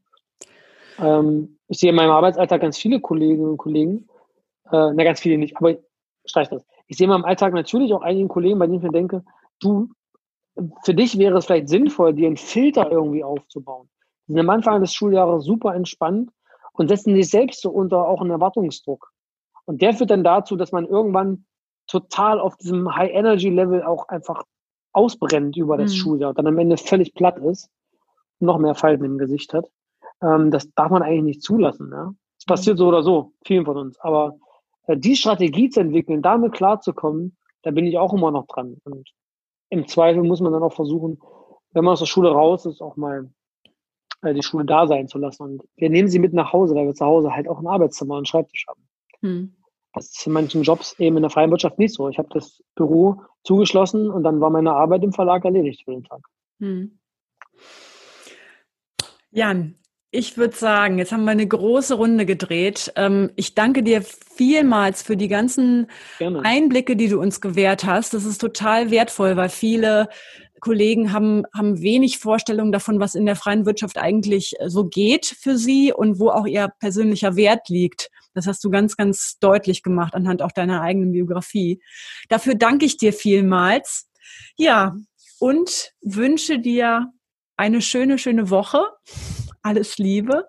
[1.00, 4.10] Ähm, ich sehe in meinem Arbeitsalltag ganz viele Kolleginnen und Kollegen,
[4.66, 5.78] äh, na, ganz viele nicht, aber
[6.26, 6.66] streich das.
[6.88, 9.24] Ich sehe in meinem Alltag natürlich auch einige Kollegen, bei denen ich mir denke,
[9.62, 9.88] du,
[10.84, 13.89] für dich wäre es vielleicht sinnvoll, dir einen Filter irgendwie aufzubauen.
[14.28, 16.32] Die sind am Anfang des Schuljahres super entspannt
[16.74, 19.12] und setzen sich selbst so unter auch einen Erwartungsdruck.
[19.66, 21.45] Und der führt dann dazu, dass man irgendwann
[21.88, 24.43] total auf diesem High-Energy-Level auch einfach
[24.93, 25.97] ausbrennt über das mhm.
[25.97, 27.70] Schuljahr und dann am Ende völlig platt ist
[28.39, 29.70] und noch mehr Falten im Gesicht hat.
[30.22, 31.91] Ähm, das darf man eigentlich nicht zulassen.
[31.91, 32.14] Ja?
[32.38, 33.99] Das passiert so oder so, vielen von uns.
[33.99, 34.38] Aber
[34.88, 38.78] äh, die Strategie zu entwickeln, damit klarzukommen, da bin ich auch immer noch dran.
[38.84, 39.10] Und
[39.70, 41.20] im Zweifel muss man dann auch versuchen,
[41.72, 43.30] wenn man aus der Schule raus ist, auch mal
[44.22, 45.43] äh, die Schule da sein zu lassen.
[45.43, 48.13] Und wir nehmen sie mit nach Hause, weil wir zu Hause halt auch ein Arbeitszimmer
[48.13, 48.88] und einen Schreibtisch haben.
[49.22, 49.55] Hm.
[49.93, 52.09] Das ist in manchen Jobs eben in der freien Wirtschaft nicht so.
[52.09, 56.03] Ich habe das Büro zugeschlossen und dann war meine Arbeit im Verlag erledigt für den
[56.03, 56.22] Tag.
[56.59, 56.99] Hm.
[59.32, 59.76] Jan,
[60.16, 62.91] ich würde sagen, jetzt haben wir eine große Runde gedreht.
[62.95, 65.88] Ähm, ich danke dir vielmals für die ganzen
[66.18, 66.43] Gerne.
[66.43, 68.13] Einblicke, die du uns gewährt hast.
[68.13, 70.07] Das ist total wertvoll, weil viele
[70.61, 75.26] Kollegen haben, haben wenig Vorstellung davon, was in der freien Wirtschaft eigentlich äh, so geht
[75.26, 78.09] für sie und wo auch ihr persönlicher Wert liegt.
[78.34, 81.82] Das hast du ganz, ganz deutlich gemacht anhand auch deiner eigenen Biografie.
[82.30, 84.09] Dafür danke ich dir vielmals.
[84.57, 84.95] Ja,
[85.39, 87.11] und wünsche dir
[87.57, 88.82] eine schöne, schöne Woche.
[89.66, 90.47] Alles Liebe.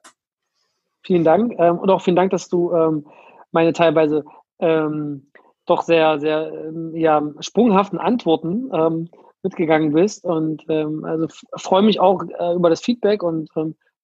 [1.02, 3.06] Vielen Dank ähm, und auch vielen Dank, dass du ähm,
[3.50, 4.26] meine teilweise
[4.58, 5.30] ähm,
[5.64, 9.08] doch sehr, sehr ähm, ja, sprunghaften Antworten ähm,
[9.42, 10.26] mitgegangen bist.
[10.26, 13.48] Und ähm, also freue mich auch äh, über das Feedback und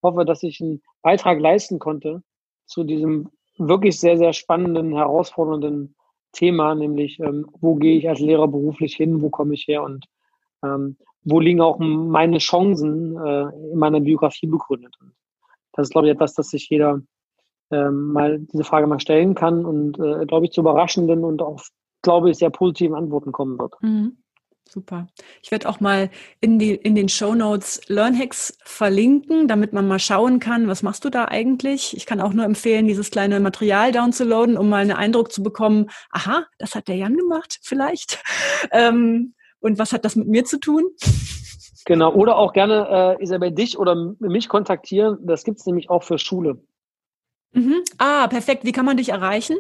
[0.03, 2.23] hoffe, dass ich einen Beitrag leisten konnte
[2.65, 5.95] zu diesem wirklich sehr, sehr spannenden, herausfordernden
[6.33, 7.21] Thema, nämlich
[7.61, 10.07] wo gehe ich als Lehrer beruflich hin, wo komme ich her und
[11.25, 14.97] wo liegen auch meine Chancen äh, in meiner Biografie begründet.
[15.01, 15.13] Und
[15.73, 17.01] das ist, glaube ich, etwas, das sich jeder
[17.71, 21.61] ähm, mal diese Frage mal stellen kann und, äh, glaube ich, zu überraschenden und auch,
[22.03, 23.75] glaube ich, sehr positiven Antworten kommen wird.
[23.81, 24.19] Mhm.
[24.69, 25.09] Super.
[25.43, 26.09] Ich werde auch mal
[26.41, 31.05] in, die, in den Show Notes LearnHacks verlinken, damit man mal schauen kann, was machst
[31.05, 31.95] du da eigentlich.
[31.95, 35.91] Ich kann auch nur empfehlen, dieses kleine Material downzuladen, um mal einen Eindruck zu bekommen,
[36.11, 38.23] aha, das hat der Jan gemacht, vielleicht.
[38.71, 40.85] Ähm, und was hat das mit mir zu tun?
[41.85, 45.19] Genau, oder auch gerne, äh, Isabel, dich oder mich kontaktieren.
[45.23, 46.59] Das gibt es nämlich auch für Schule.
[47.53, 47.83] Mhm.
[47.99, 48.65] Ah, perfekt.
[48.65, 49.59] Wie kann man dich erreichen?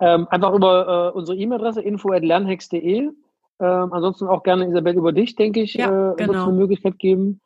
[0.00, 2.98] Ähm, einfach über äh, unsere E-Mail-Adresse info.lernhex.de.
[2.98, 3.14] Ähm,
[3.58, 6.32] ansonsten auch gerne, Isabel, über dich, denke ich, ja, äh, genau.
[6.32, 7.40] wird eine Möglichkeit geben.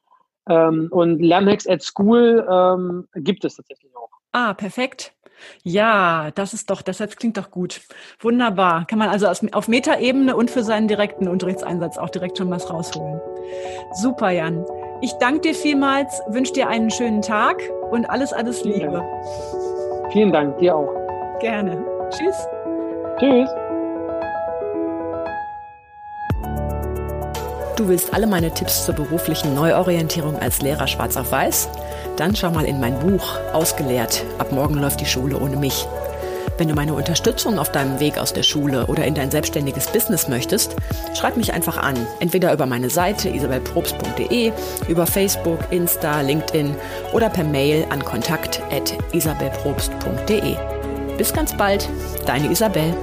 [0.49, 4.11] Ähm, und Lernhex at School ähm, gibt es tatsächlich auch.
[4.33, 5.14] Ah, perfekt.
[5.63, 7.81] Ja, das ist doch, das klingt doch gut.
[8.21, 8.87] Wunderbar.
[8.87, 13.21] Kann man also auf Metaebene und für seinen direkten Unterrichtseinsatz auch direkt schon was rausholen.
[13.93, 14.65] Super, Jan.
[15.01, 17.61] Ich danke dir vielmals, wünsche dir einen schönen Tag
[17.91, 18.81] und alles, alles Liebe.
[18.81, 20.95] Vielen Dank, Vielen Dank dir auch.
[21.41, 21.85] Gerne.
[22.11, 22.47] Tschüss.
[23.19, 23.51] Tschüss.
[27.77, 31.69] Du willst alle meine Tipps zur beruflichen Neuorientierung als Lehrer schwarz auf weiß?
[32.17, 34.25] Dann schau mal in mein Buch Ausgelehrt.
[34.39, 35.87] Ab morgen läuft die Schule ohne mich.
[36.57, 40.29] Wenn du meine Unterstützung auf deinem Weg aus der Schule oder in dein selbstständiges Business
[40.29, 40.77] möchtest,
[41.15, 41.97] schreib mich einfach an.
[42.21, 44.53] Entweder über meine Seite isabelprobst.de,
[44.87, 46.77] über Facebook, Insta, LinkedIn
[47.13, 50.57] oder per Mail an kontakt.isabelprobst.de.
[51.19, 51.89] Bis ganz bald,
[52.27, 52.95] deine Isabel.